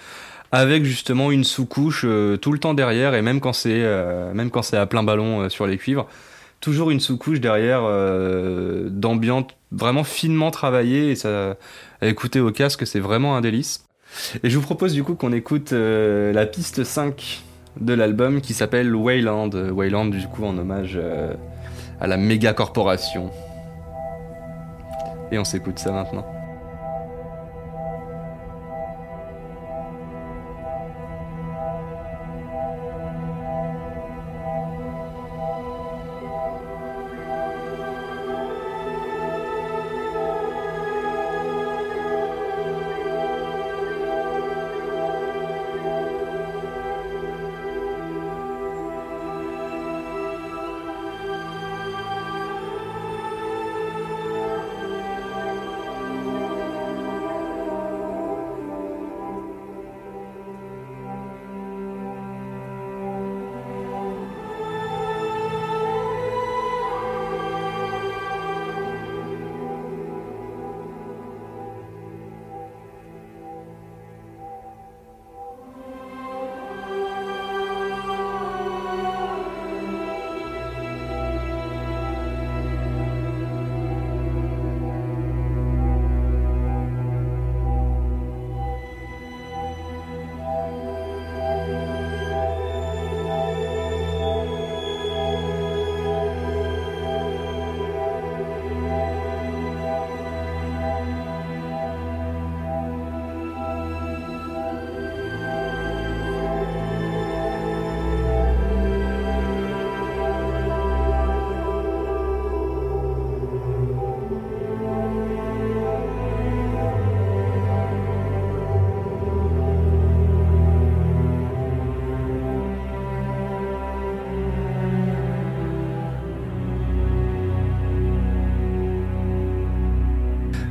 avec 0.51 0.83
justement 0.83 1.31
une 1.31 1.43
sous-couche 1.43 2.03
euh, 2.05 2.37
tout 2.37 2.51
le 2.51 2.59
temps 2.59 2.73
derrière, 2.73 3.15
et 3.15 3.21
même 3.21 3.39
quand 3.39 3.53
c'est 3.53 3.81
euh, 3.83 4.33
même 4.33 4.49
quand 4.49 4.61
c'est 4.61 4.77
à 4.77 4.85
plein 4.85 5.03
ballon 5.03 5.49
sur 5.49 5.65
les 5.65 5.77
cuivres, 5.77 6.07
toujours 6.59 6.91
une 6.91 6.99
sous-couche 6.99 7.39
derrière 7.39 7.83
d'ambiance 8.89 9.45
vraiment 9.71 10.03
finement 10.03 10.51
travaillée, 10.51 11.11
et 11.11 11.15
ça, 11.15 11.55
à 12.01 12.07
écouter 12.07 12.41
au 12.41 12.51
casque, 12.51 12.85
c'est 12.85 12.99
vraiment 12.99 13.37
un 13.37 13.41
délice. 13.41 13.85
Et 14.43 14.49
je 14.49 14.57
vous 14.57 14.63
propose 14.63 14.93
du 14.93 15.03
coup 15.03 15.15
qu'on 15.15 15.31
écoute 15.31 15.71
la 15.71 16.45
piste 16.45 16.83
5 16.83 17.43
de 17.79 17.93
l'album 17.93 18.41
qui 18.41 18.53
s'appelle 18.53 18.93
Wayland. 18.93 19.51
Wayland 19.71 20.07
du 20.07 20.27
coup 20.27 20.43
en 20.43 20.57
hommage 20.57 20.99
à 22.01 22.07
la 22.07 22.17
méga 22.17 22.51
corporation. 22.53 23.29
Et 25.31 25.37
on 25.37 25.45
s'écoute 25.45 25.79
ça 25.79 25.91
maintenant. 25.91 26.38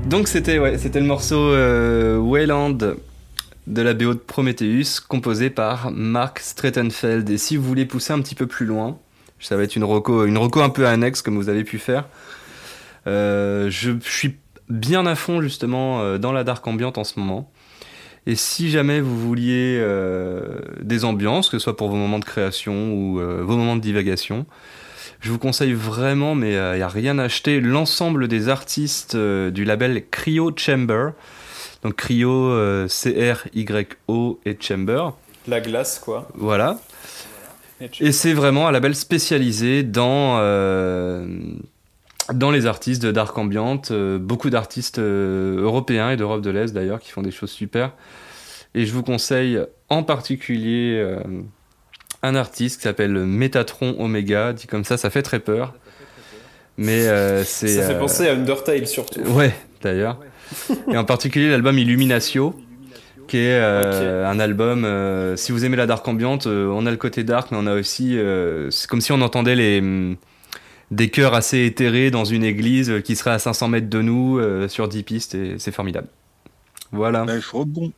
Donc 0.09 0.27
c'était 0.27 0.59
ouais, 0.59 0.79
c'était 0.79 1.01
le 1.01 1.07
morceau 1.07 1.53
euh, 1.53 2.17
Wayland 2.17 2.79
de 3.67 3.83
la 3.83 3.93
BO 3.93 4.15
de 4.15 4.19
Prometheus, 4.19 5.01
composé 5.07 5.51
par 5.51 5.91
Mark 5.91 6.39
Strettenfeld. 6.39 7.29
Et 7.29 7.37
si 7.37 7.59
vous 7.59 7.65
voulez 7.65 7.85
pousser 7.85 8.15
un 8.15 8.21
petit 8.23 8.35
peu 8.35 8.47
plus 8.47 8.65
loin, 8.65 8.99
ça 9.39 9.59
va 9.59 9.65
être 9.65 9.77
une 9.77 9.85
reco, 9.85 10.25
une 10.25 10.39
reco 10.39 10.63
un 10.63 10.71
peu 10.71 10.87
annexe 10.87 11.21
comme 11.21 11.37
vous 11.37 11.51
avez 11.51 11.63
pu 11.63 11.79
faire. 11.79 12.07
Euh, 13.07 13.69
je 13.69 13.93
suis 14.01 14.37
bien 14.71 15.05
à 15.05 15.15
fond 15.15 15.43
justement 15.43 16.01
euh, 16.01 16.17
dans 16.17 16.33
la 16.33 16.43
dark 16.43 16.67
ambiante 16.67 16.97
en 16.97 17.05
ce 17.05 17.21
moment. 17.21 17.53
Et 18.27 18.35
si 18.35 18.71
jamais 18.71 19.03
vous 19.03 19.19
vouliez 19.19 19.83
des 20.83 21.05
ambiances, 21.05 21.51
que 21.51 21.59
ce 21.59 21.65
soit 21.65 21.77
pour 21.77 21.89
vos 21.89 21.97
moments 21.97 22.19
de 22.19 22.25
création 22.27 22.93
ou 22.93 23.15
vos 23.19 23.57
moments 23.57 23.77
de 23.77 23.81
divagation, 23.81 24.45
je 25.21 25.31
vous 25.31 25.39
conseille 25.39 25.73
vraiment, 25.73 26.35
mais 26.35 26.53
il 26.53 26.77
n'y 26.77 26.83
a 26.83 26.89
rien 26.89 27.19
à 27.19 27.25
acheter, 27.25 27.61
l'ensemble 27.61 28.29
des 28.29 28.49
artistes 28.49 29.17
du 29.17 29.65
label 29.65 30.05
Cryo 30.11 30.53
Chamber. 30.57 31.11
Donc 31.83 31.97
Cryo, 31.97 32.87
C-R-Y-O 32.89 34.41
et 34.45 34.57
Chamber. 34.61 35.11
La 35.47 35.61
glace, 35.61 35.99
quoi. 35.99 36.29
Voilà. 36.35 36.79
Et 38.01 38.13
c'est 38.13 38.33
vraiment 38.33 38.69
un 38.69 38.73
label 38.73 38.95
spécialisé 38.95 39.83
dans 39.83 40.39
dans 42.33 42.51
les 42.51 42.67
artistes 42.67 43.03
de 43.03 43.11
dark 43.11 43.37
ambient, 43.39 43.81
euh, 43.91 44.19
beaucoup 44.19 44.51
d'artistes 44.51 44.99
euh, 44.99 45.63
européens 45.63 46.11
et 46.11 46.17
d'Europe 46.17 46.43
de 46.43 46.51
l'Est 46.51 46.73
d'ailleurs 46.73 47.01
qui 47.01 47.11
font 47.11 47.23
des 47.23 47.31
choses 47.31 47.51
super. 47.51 47.93
Et 48.75 48.85
je 48.85 48.93
vous 48.93 49.03
conseille 49.03 49.59
en 49.89 50.03
particulier 50.03 50.99
euh, 50.99 51.21
un 52.23 52.35
artiste 52.35 52.79
qui 52.79 52.83
s'appelle 52.83 53.13
Metatron 53.13 53.97
Omega, 53.99 54.53
dit 54.53 54.67
comme 54.67 54.85
ça, 54.85 54.97
ça 54.97 55.11
fait 55.11 55.23
très 55.23 55.41
peur. 55.41 55.75
Mais 56.77 57.05
c'est. 57.45 57.69
Ça 57.69 57.87
fait 57.87 57.99
penser 57.99 58.29
à 58.29 58.33
Undertale 58.33 58.87
surtout. 58.87 59.21
Ouais, 59.21 59.55
d'ailleurs. 59.83 60.19
et 60.91 60.97
en 60.97 61.05
particulier 61.05 61.51
l'album 61.51 61.79
Illuminatio, 61.79 62.55
qui 63.27 63.39
est 63.39 63.61
un 63.61 64.39
album. 64.39 64.87
si 65.37 65.53
vous 65.53 65.65
aimez 65.65 65.77
la 65.77 65.87
dark 65.87 66.07
ambiante, 66.07 66.47
on 66.47 66.87
a 66.87 66.91
le 66.91 66.97
côté 66.97 67.25
dark, 67.25 67.51
mais 67.51 67.59
on 67.61 67.67
a 67.67 67.75
aussi. 67.75 68.19
c'est 68.71 68.89
comme 68.89 69.01
si 69.01 69.13
on 69.13 69.21
entendait 69.21 69.57
les 69.57 70.17
des 70.91 71.11
chœurs 71.11 71.35
assez 71.35 71.65
éthérés 71.65 72.11
dans 72.11 72.25
une 72.25 72.45
église 72.45 73.03
qui 73.05 73.17
serait 73.17 73.33
à 73.33 73.39
500 73.39 73.69
mètres 73.69 73.91
de 73.91 74.03
nous 74.03 74.39
euh, 74.39 74.69
sur 74.69 74.89
10 74.89 75.03
pistes 75.03 75.35
et 75.35 75.59
c'est 75.59 75.73
formidable. 75.73 76.09
Voilà. 76.93 77.25
Ben, 77.25 77.41
je, 77.41 77.51
rebondis 77.51 77.93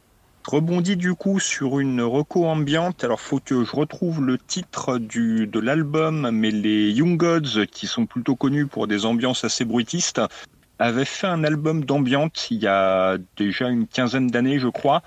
du 0.97 1.15
coup 1.15 1.39
sur 1.39 1.79
une 1.79 2.03
reco 2.03 2.47
ambiante. 2.47 3.05
Alors 3.05 3.21
faut 3.21 3.39
que 3.39 3.65
je 3.65 3.77
retrouve 3.77 4.23
le 4.25 4.37
titre 4.37 4.99
du, 4.99 5.47
de 5.47 5.61
l'album, 5.61 6.31
mais 6.31 6.51
les 6.51 6.91
Young 6.91 7.17
Gods, 7.17 7.67
qui 7.71 7.87
sont 7.87 8.07
plutôt 8.07 8.35
connus 8.35 8.67
pour 8.67 8.87
des 8.87 9.05
ambiances 9.05 9.45
assez 9.45 9.65
bruitistes, 9.65 10.21
avaient 10.79 11.05
fait 11.05 11.29
un 11.29 11.45
album 11.45 11.85
d'ambiance 11.85 12.51
il 12.51 12.59
y 12.59 12.67
a 12.67 13.19
déjà 13.37 13.69
une 13.69 13.87
quinzaine 13.87 14.29
d'années, 14.29 14.59
je 14.59 14.69
crois, 14.69 15.03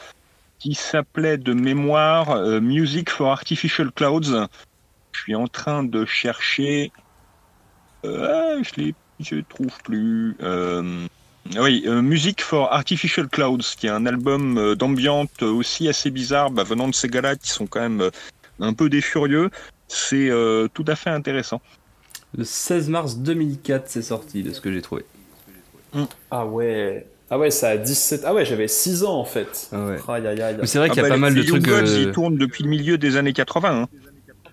qui 0.60 0.76
s'appelait 0.76 1.38
de 1.38 1.54
mémoire 1.54 2.32
euh, 2.32 2.62
Music 2.62 3.10
for 3.10 3.32
Artificial 3.32 3.92
Clouds. 3.92 4.48
Je 5.12 5.20
suis 5.20 5.36
en 5.36 5.48
train 5.48 5.84
de 5.84 6.06
chercher 6.06 6.92
euh, 8.06 8.62
je 9.20 9.36
ne 9.36 9.42
trouve 9.42 9.78
plus. 9.84 10.36
Euh, 10.42 11.08
oui, 11.58 11.84
euh, 11.88 12.02
Music 12.02 12.42
for 12.42 12.72
Artificial 12.72 13.28
Clouds, 13.28 13.76
qui 13.78 13.88
est 13.88 13.92
un 13.92 14.06
album 14.06 14.76
d'ambiance 14.76 15.30
aussi 15.42 15.88
assez 15.88 16.10
bizarre, 16.10 16.52
bah, 16.52 16.64
venant 16.64 16.88
de 16.88 16.96
ces 16.96 17.08
gars-là 17.08 17.36
qui 17.36 17.50
sont 17.50 17.68
quand 17.68 17.82
même 17.82 18.10
un 18.60 18.74
peu 18.74 18.90
des 18.90 19.02
furieux. 19.02 19.50
C'est 19.88 20.32
tout 20.74 20.86
à 20.88 20.96
fait 20.96 21.10
intéressant. 21.10 21.62
Le 22.36 22.44
16 22.44 22.90
mars 22.90 23.18
2004, 23.18 23.84
c'est 23.88 24.02
sorti, 24.02 24.42
de 24.42 24.52
ce 24.52 24.62
que 24.62 24.72
j'ai 24.74 24.82
trouvé. 24.82 25.06
Mm. 25.94 26.04
Ah 26.32 26.46
ouais. 26.46 27.06
Ah 27.30 27.38
ouais, 27.38 27.52
ça 27.52 27.70
a 27.70 27.78
17. 27.78 28.24
Ah 28.26 28.34
ouais, 28.34 28.46
j'avais 28.46 28.68
6 28.68 29.04
ans 29.04 29.16
en 29.16 29.26
fait. 29.26 29.70
Ah 29.72 29.86
ouais. 29.86 29.98
c'est 30.66 30.78
vrai 30.78 30.90
qu'il 30.90 30.98
y 30.98 31.02
a 31.02 31.06
ah 31.06 31.10
bah, 31.10 31.16
pas 31.16 31.18
mal 31.18 31.34
de 31.34 31.44
trucs. 31.44 31.64
Gods, 31.64 31.98
ils 31.98 32.12
tournent 32.12 32.38
depuis 32.38 32.64
le 32.64 32.70
milieu 32.70 32.98
des 32.98 33.18
années 33.18 33.34
80. 33.34 33.88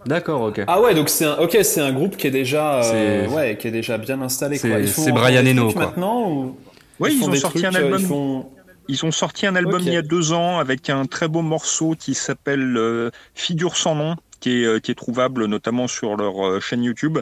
D'accord, 0.07 0.43
ok. 0.43 0.63
Ah 0.67 0.81
ouais, 0.81 0.95
donc 0.95 1.09
c'est 1.11 1.27
un, 1.27 1.37
ok, 1.37 1.59
c'est 1.63 1.81
un 1.81 1.93
groupe 1.93 2.17
qui 2.17 2.27
est 2.27 2.31
déjà, 2.31 2.83
euh, 2.85 3.29
ouais, 3.29 3.59
qui 3.59 3.69
est 3.69 3.71
déjà 3.71 3.99
bien 3.99 4.23
installé. 4.23 4.57
C'est 4.57 5.13
Brian 5.13 5.45
Eno, 5.45 5.73
quoi. 5.73 5.87
Maintenant 5.87 6.31
ou 6.31 6.57
Oui, 7.01 7.19
ils, 7.21 7.29
ont 7.29 7.35
sorti 7.35 7.67
un 7.67 7.75
euh, 7.75 7.79
album. 7.79 8.45
Ils, 8.89 9.05
ont 9.05 9.11
sorti 9.11 9.47
un 9.47 9.57
album 9.57 9.81
il 9.83 9.93
y 9.93 9.97
a 9.97 10.03
deux 10.03 10.33
ans 10.33 10.59
avec 10.59 10.91
un 10.91 11.07
très 11.07 11.29
beau 11.29 11.43
morceau 11.43 11.95
qui 11.99 12.15
s'appelle 12.15 12.77
euh, 12.77 13.11
Figure 13.35 13.77
sans 13.77 13.95
nom, 13.95 14.17
qui 14.41 14.65
est, 14.65 14.81
qui 14.81 14.91
est 14.91 14.95
trouvable 14.95 15.47
notamment 15.47 15.89
sur 15.89 16.17
leur 16.17 16.61
chaîne 16.63 16.83
YouTube. 16.83 17.19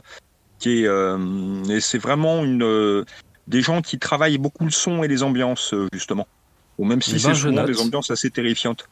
Qui 0.59 0.85
est, 0.85 0.89
et 1.71 1.81
c'est 1.81 1.99
vraiment 1.99 2.45
une, 2.45 3.05
des 3.47 3.63
gens 3.63 3.81
qui 3.81 3.99
travaillent 3.99 4.39
beaucoup 4.39 4.65
le 4.65 4.73
son 4.73 5.05
et 5.05 5.09
les 5.09 5.23
ambiances 5.23 5.75
justement. 5.93 6.27
Ou 6.79 6.85
même 6.85 7.03
si 7.03 7.19
c'est 7.19 7.35
souvent 7.35 7.65
des 7.65 7.81
ambiances 7.81 8.11
assez 8.11 8.31
terrifiantes. 8.31 8.89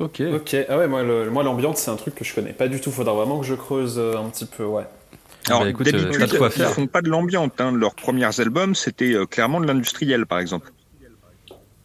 Ok. 0.00 0.22
Ok. 0.34 0.56
Ah 0.68 0.78
ouais, 0.78 0.88
moi, 0.88 1.04
moi 1.30 1.42
l'ambiance, 1.42 1.78
c'est 1.78 1.90
un 1.90 1.96
truc 1.96 2.14
que 2.14 2.24
je 2.24 2.34
connais 2.34 2.52
pas 2.52 2.68
du 2.68 2.80
tout. 2.80 2.90
Faudra 2.90 3.14
vraiment 3.14 3.38
que 3.38 3.46
je 3.46 3.54
creuse 3.54 3.98
euh, 3.98 4.16
un 4.16 4.28
petit 4.28 4.46
peu, 4.46 4.64
ouais. 4.64 4.86
Alors, 5.48 5.62
bah, 5.62 5.68
écoute, 5.68 5.86
d'habitude, 5.86 6.34
euh, 6.40 6.50
ils 6.56 6.64
font 6.64 6.86
pas 6.86 7.02
de 7.02 7.08
l'ambiance. 7.08 7.50
Hein. 7.58 7.72
Leurs 7.72 7.94
premiers 7.94 8.40
albums, 8.40 8.74
c'était 8.74 9.12
euh, 9.12 9.26
clairement 9.26 9.60
de 9.60 9.66
l'industriel, 9.66 10.26
par 10.26 10.38
exemple. 10.38 10.72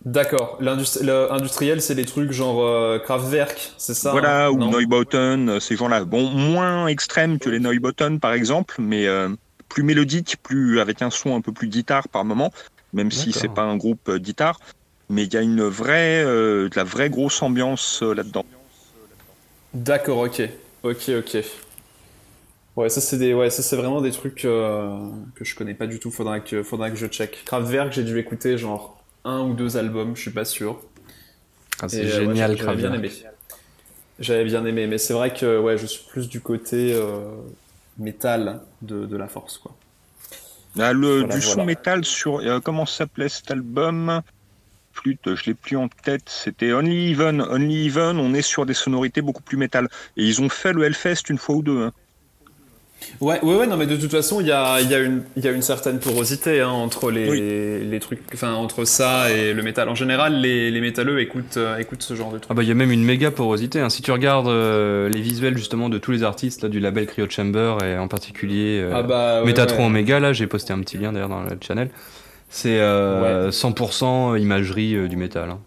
D'accord. 0.06 0.58
L'industriel, 0.62 1.82
c'est 1.82 1.96
des 1.96 2.06
trucs 2.06 2.32
genre 2.32 3.02
Kraftwerk, 3.02 3.74
c'est 3.78 3.94
ça 3.94 4.12
Voilà, 4.12 4.46
hein 4.46 4.50
ou 4.50 4.58
Neubauten, 4.58 5.60
ces 5.60 5.76
gens-là. 5.76 6.06
Bon, 6.06 6.30
moins 6.30 6.88
extrêmes 6.88 7.38
que 7.38 7.50
les 7.50 7.60
Neubauten, 7.60 8.20
par 8.20 8.32
exemple, 8.32 8.76
mais 8.80 9.08
plus 9.68 9.84
mélodique, 9.84 10.38
plus 10.42 10.80
avec 10.80 11.02
un 11.02 11.10
son 11.10 11.36
un 11.36 11.42
peu 11.42 11.52
plus 11.52 11.68
guitare 11.68 12.08
par 12.08 12.24
moment, 12.24 12.54
même 12.94 13.12
si 13.12 13.34
c'est 13.34 13.54
pas 13.54 13.64
un 13.64 13.76
groupe 13.76 14.10
guitare 14.16 14.58
mais 15.10 15.24
il 15.24 15.34
y 15.34 15.38
a 15.38 15.42
une 15.42 15.64
vraie, 15.64 16.24
euh, 16.24 16.70
de 16.70 16.76
la 16.76 16.84
vraie 16.84 17.10
grosse 17.10 17.42
ambiance 17.42 18.02
euh, 18.04 18.14
là-dedans. 18.14 18.46
D'accord, 19.74 20.20
ok, 20.20 20.42
ok, 20.84 21.12
ok. 21.20 21.38
Ouais, 22.80 22.88
ça 22.88 23.02
c'est 23.02 23.18
des, 23.18 23.34
ouais, 23.34 23.50
ça 23.50 23.62
c'est 23.62 23.76
vraiment 23.76 24.00
des 24.00 24.12
trucs 24.12 24.46
euh, 24.46 24.98
que 25.36 25.44
je 25.44 25.54
connais 25.54 25.74
pas 25.74 25.86
du 25.86 26.00
tout. 26.00 26.12
Faudra 26.12 26.40
que, 26.40 26.64
faudra 26.64 26.90
que 26.90 26.96
je 26.96 27.08
check. 27.08 27.44
Kraftwerk, 27.44 27.92
j'ai 27.92 28.06
dû 28.06 28.18
écouter 28.18 28.58
genre 28.58 29.04
un 29.26 29.42
ou 29.42 29.54
deux 29.54 29.76
albums, 29.76 30.16
je 30.16 30.22
suis 30.22 30.32
pas 30.32 30.46
sûr. 30.46 30.80
Ah, 31.82 31.90
c'est 31.90 32.08
génial, 32.08 32.56
J'avais 32.56 32.78
bien 32.78 32.94
aimé. 32.94 33.12
J'avais 34.18 34.46
bien 34.46 34.66
aimé, 34.66 34.88
mais 34.88 34.98
c'est 34.98 35.12
vrai 35.12 35.34
que 35.34 35.60
ouais, 35.60 35.78
je 35.78 35.88
suis 35.88 36.06
plus 36.08 36.30
du 36.30 36.40
côté 36.40 36.98
métal 37.98 38.62
de, 38.82 39.06
de, 39.06 39.18
la 39.18 39.28
force, 39.28 39.58
quoi. 39.58 39.76
Ah, 40.80 40.94
le, 40.94 41.26
du 41.26 41.42
son 41.42 41.66
métal 41.66 42.06
sur 42.06 42.42
comment 42.64 42.86
s'appelait 42.86 43.28
cet 43.28 43.52
album? 43.52 44.22
Flûte, 44.94 45.36
je 45.36 45.48
l'ai 45.48 45.54
plus 45.54 45.76
en 45.76 45.90
tête, 45.90 46.30
c'était 46.30 46.72
Only 46.72 47.12
Even. 47.12 47.42
Only 47.42 47.88
Even, 47.88 48.20
on 48.20 48.34
est 48.34 48.42
sur 48.42 48.66
des 48.66 48.74
sonorités 48.74 49.22
beaucoup 49.22 49.44
plus 49.44 49.58
métal. 49.58 49.90
Et 50.16 50.24
ils 50.24 50.42
ont 50.42 50.48
fait 50.48 50.72
le 50.72 50.86
Hellfest 50.86 51.30
une 51.30 51.38
fois 51.38 51.56
ou 51.56 51.62
deux. 51.62 51.84
Hein. 51.84 51.92
Ouais, 53.22 53.40
ouais, 53.44 53.56
ouais, 53.56 53.68
non, 53.68 53.76
mais 53.76 53.86
de 53.86 53.98
toute 53.98 54.12
façon, 54.12 54.40
il 54.40 54.48
y 54.48 54.52
a, 54.52 54.80
y, 54.82 54.94
a 54.94 55.00
une, 55.00 55.24
y 55.36 55.48
a 55.48 55.52
une 55.52 55.62
certaine 55.62 56.00
porosité 56.00 56.62
hein, 56.62 56.70
entre 56.70 57.12
les, 57.12 57.80
les 57.80 58.00
trucs, 58.00 58.22
enfin, 58.34 58.54
entre 58.54 58.86
ça 58.86 59.32
et 59.32 59.54
le 59.54 59.62
métal. 59.62 59.90
En 59.90 59.96
général, 59.96 60.40
les, 60.40 60.72
les 60.72 60.82
métalleux 60.82 61.20
écoutent, 61.20 61.58
euh, 61.58 61.78
écoutent 61.78 62.04
ce 62.04 62.14
genre 62.16 62.32
de 62.32 62.38
trucs. 62.38 62.52
Ah 62.52 62.54
bah, 62.54 62.64
il 62.64 62.70
y 62.70 62.72
a 62.72 62.76
même 62.76 62.92
une 62.92 63.04
méga 63.04 63.32
porosité. 63.32 63.80
Hein. 63.82 63.90
Si 63.90 64.02
tu 64.02 64.12
regardes 64.12 64.48
euh, 64.48 65.10
les 65.10 65.22
visuels 65.22 65.58
justement 65.58 65.90
de 65.90 65.98
tous 65.98 66.12
les 66.12 66.24
artistes 66.24 66.64
là, 66.64 66.70
du 66.70 66.80
label 66.80 67.08
Cryo 67.08 67.30
Chamber 67.30 67.78
et 67.84 67.98
en 67.98 68.08
particulier 68.08 68.80
euh, 68.82 68.92
ah 68.94 69.04
bah, 69.04 69.42
Metatron 69.46 69.88
Omega, 69.88 70.20
là, 70.20 70.32
j'ai 70.32 70.48
posté 70.48 70.74
un 70.74 70.80
petit 70.80 70.98
lien 70.98 71.12
d'ailleurs 71.12 71.30
dans 71.30 71.42
le 71.42 71.50
channel. 71.62 71.90
C'est 72.50 72.80
100% 72.80 74.34
euh, 74.34 74.40
imagerie 74.40 74.96
euh, 74.96 75.08
du 75.08 75.16
métal. 75.16 75.50
Hein. 75.52 75.60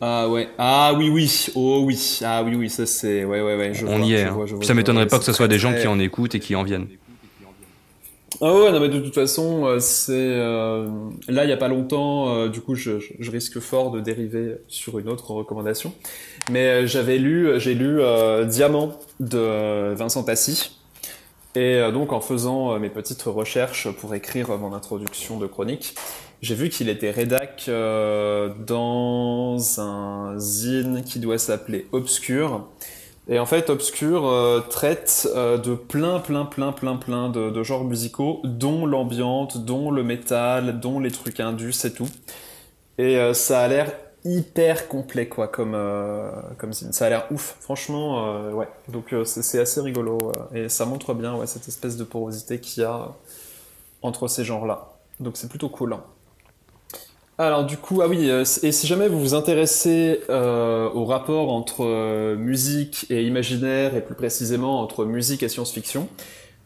Ah 0.00 0.28
ouais. 0.28 0.48
Ah 0.58 0.92
oui 0.96 1.08
oui. 1.10 1.46
Oh 1.54 1.82
oui. 1.84 2.20
Ah 2.24 2.42
oui 2.44 2.54
oui. 2.54 2.70
Ça 2.70 2.86
c'est. 2.86 3.24
Ouais 3.24 3.40
ouais 3.40 3.56
ouais. 3.56 3.72
On 3.86 4.02
y 4.02 4.14
est. 4.14 4.24
Hein. 4.24 4.38
ça 4.62 4.74
m'étonnerait 4.74 5.06
pas 5.06 5.18
que 5.18 5.24
ce 5.24 5.32
soit 5.32 5.48
des 5.48 5.58
gens 5.58 5.74
qui 5.74 5.86
en 5.86 5.98
écoutent 5.98 6.34
et 6.34 6.40
qui 6.40 6.54
en 6.54 6.62
viennent. 6.62 6.88
Ah 8.40 8.54
ouais, 8.54 8.70
non 8.70 8.78
mais 8.78 8.88
de 8.88 9.00
toute 9.00 9.14
façon, 9.14 9.64
euh, 9.66 9.80
c'est 9.80 10.36
là 11.32 11.44
il 11.44 11.50
y 11.50 11.52
a 11.52 11.56
pas 11.56 11.66
longtemps, 11.66 12.46
du 12.46 12.60
coup 12.60 12.76
je, 12.76 13.00
je, 13.18 13.30
risque 13.32 13.58
fort 13.58 13.90
de 13.90 14.00
dériver 14.00 14.58
sur 14.68 15.00
une 15.00 15.08
autre 15.08 15.32
recommandation. 15.32 15.92
Mais 16.48 16.86
j'avais 16.86 17.18
lu, 17.18 17.58
j'ai 17.58 17.74
lu 17.74 18.00
Diamant 18.46 18.96
de 19.18 19.92
Vincent 19.94 20.22
Tassi, 20.22 20.78
et 21.54 21.76
euh, 21.76 21.90
donc 21.90 22.12
en 22.12 22.20
faisant 22.20 22.74
euh, 22.74 22.78
mes 22.78 22.90
petites 22.90 23.22
recherches 23.22 23.90
pour 23.90 24.14
écrire 24.14 24.56
mon 24.58 24.72
introduction 24.74 25.38
de 25.38 25.46
chronique, 25.46 25.94
j'ai 26.42 26.54
vu 26.54 26.68
qu'il 26.68 26.88
était 26.88 27.10
rédac 27.10 27.66
euh, 27.68 28.52
dans 28.66 29.58
un 29.80 30.38
zine 30.38 31.02
qui 31.04 31.18
doit 31.18 31.38
s'appeler 31.38 31.86
Obscure. 31.92 32.68
Et 33.28 33.38
en 33.38 33.46
fait, 33.46 33.68
Obscure 33.68 34.64
traite 34.70 35.28
de 35.34 35.74
plein, 35.74 36.18
plein, 36.18 36.46
plein, 36.46 36.72
plein, 36.72 36.96
plein 36.96 37.28
de, 37.28 37.62
genres 37.62 37.84
musicaux, 37.84 38.40
dont 38.44 38.86
l'ambiante, 38.86 39.66
dont 39.66 39.90
le 39.90 40.02
métal, 40.02 40.80
dont 40.80 40.98
les 40.98 41.10
trucs 41.10 41.38
indus 41.38 41.84
et 41.84 41.92
tout. 41.92 42.08
Et 42.96 43.18
ça 43.34 43.60
a 43.60 43.68
l'air 43.68 43.92
hyper 44.24 44.88
complet 44.88 45.28
quoi 45.28 45.48
comme 45.48 45.74
euh, 45.74 46.30
comme 46.58 46.72
ça 46.72 47.06
a 47.06 47.08
l'air 47.08 47.26
ouf 47.30 47.56
franchement 47.60 48.26
euh, 48.26 48.52
ouais 48.52 48.68
donc 48.88 49.12
euh, 49.12 49.24
c'est 49.24 49.60
assez 49.60 49.80
rigolo 49.80 50.32
et 50.52 50.68
ça 50.68 50.86
montre 50.86 51.14
bien 51.14 51.34
ouais 51.36 51.46
cette 51.46 51.68
espèce 51.68 51.96
de 51.96 52.04
porosité 52.04 52.60
qu'il 52.60 52.82
y 52.82 52.86
a 52.86 53.12
entre 54.02 54.28
ces 54.28 54.44
genres 54.44 54.66
là 54.66 54.92
Donc 55.20 55.36
c'est 55.36 55.48
plutôt 55.48 55.68
cool. 55.68 55.96
Alors 57.40 57.64
du 57.64 57.76
coup, 57.76 58.02
ah 58.02 58.08
oui, 58.08 58.28
euh, 58.28 58.44
et 58.62 58.72
si 58.72 58.86
jamais 58.88 59.06
vous 59.06 59.20
vous 59.20 59.34
intéressez 59.34 60.22
euh, 60.28 60.90
au 60.90 61.04
rapport 61.04 61.52
entre 61.52 61.84
euh, 61.84 62.36
musique 62.36 63.06
et 63.10 63.24
imaginaire, 63.24 63.94
et 63.94 64.00
plus 64.00 64.16
précisément 64.16 64.80
entre 64.80 65.04
musique 65.04 65.44
et 65.44 65.48
science-fiction, 65.48 66.08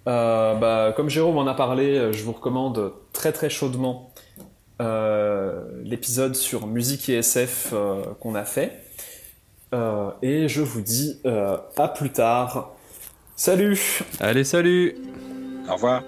euh, 0.08 0.54
bah, 0.54 0.94
comme 0.96 1.10
Jérôme 1.10 1.36
en 1.36 1.46
a 1.46 1.54
parlé, 1.54 2.10
je 2.12 2.24
vous 2.24 2.32
recommande 2.32 2.92
très 3.12 3.32
très 3.32 3.50
chaudement 3.50 4.14
euh, 4.80 5.62
l'épisode 5.84 6.34
sur 6.34 6.66
musique 6.66 7.08
et 7.08 7.18
SF 7.18 7.70
euh, 7.72 8.02
qu'on 8.20 8.34
a 8.34 8.44
fait. 8.44 8.82
Euh, 9.74 10.10
et 10.22 10.48
je 10.48 10.62
vous 10.62 10.80
dis 10.80 11.20
euh, 11.26 11.56
à 11.76 11.88
plus 11.88 12.10
tard. 12.10 12.72
Salut 13.36 14.02
Allez, 14.20 14.44
salut 14.44 14.96
Au 15.68 15.74
revoir. 15.74 16.02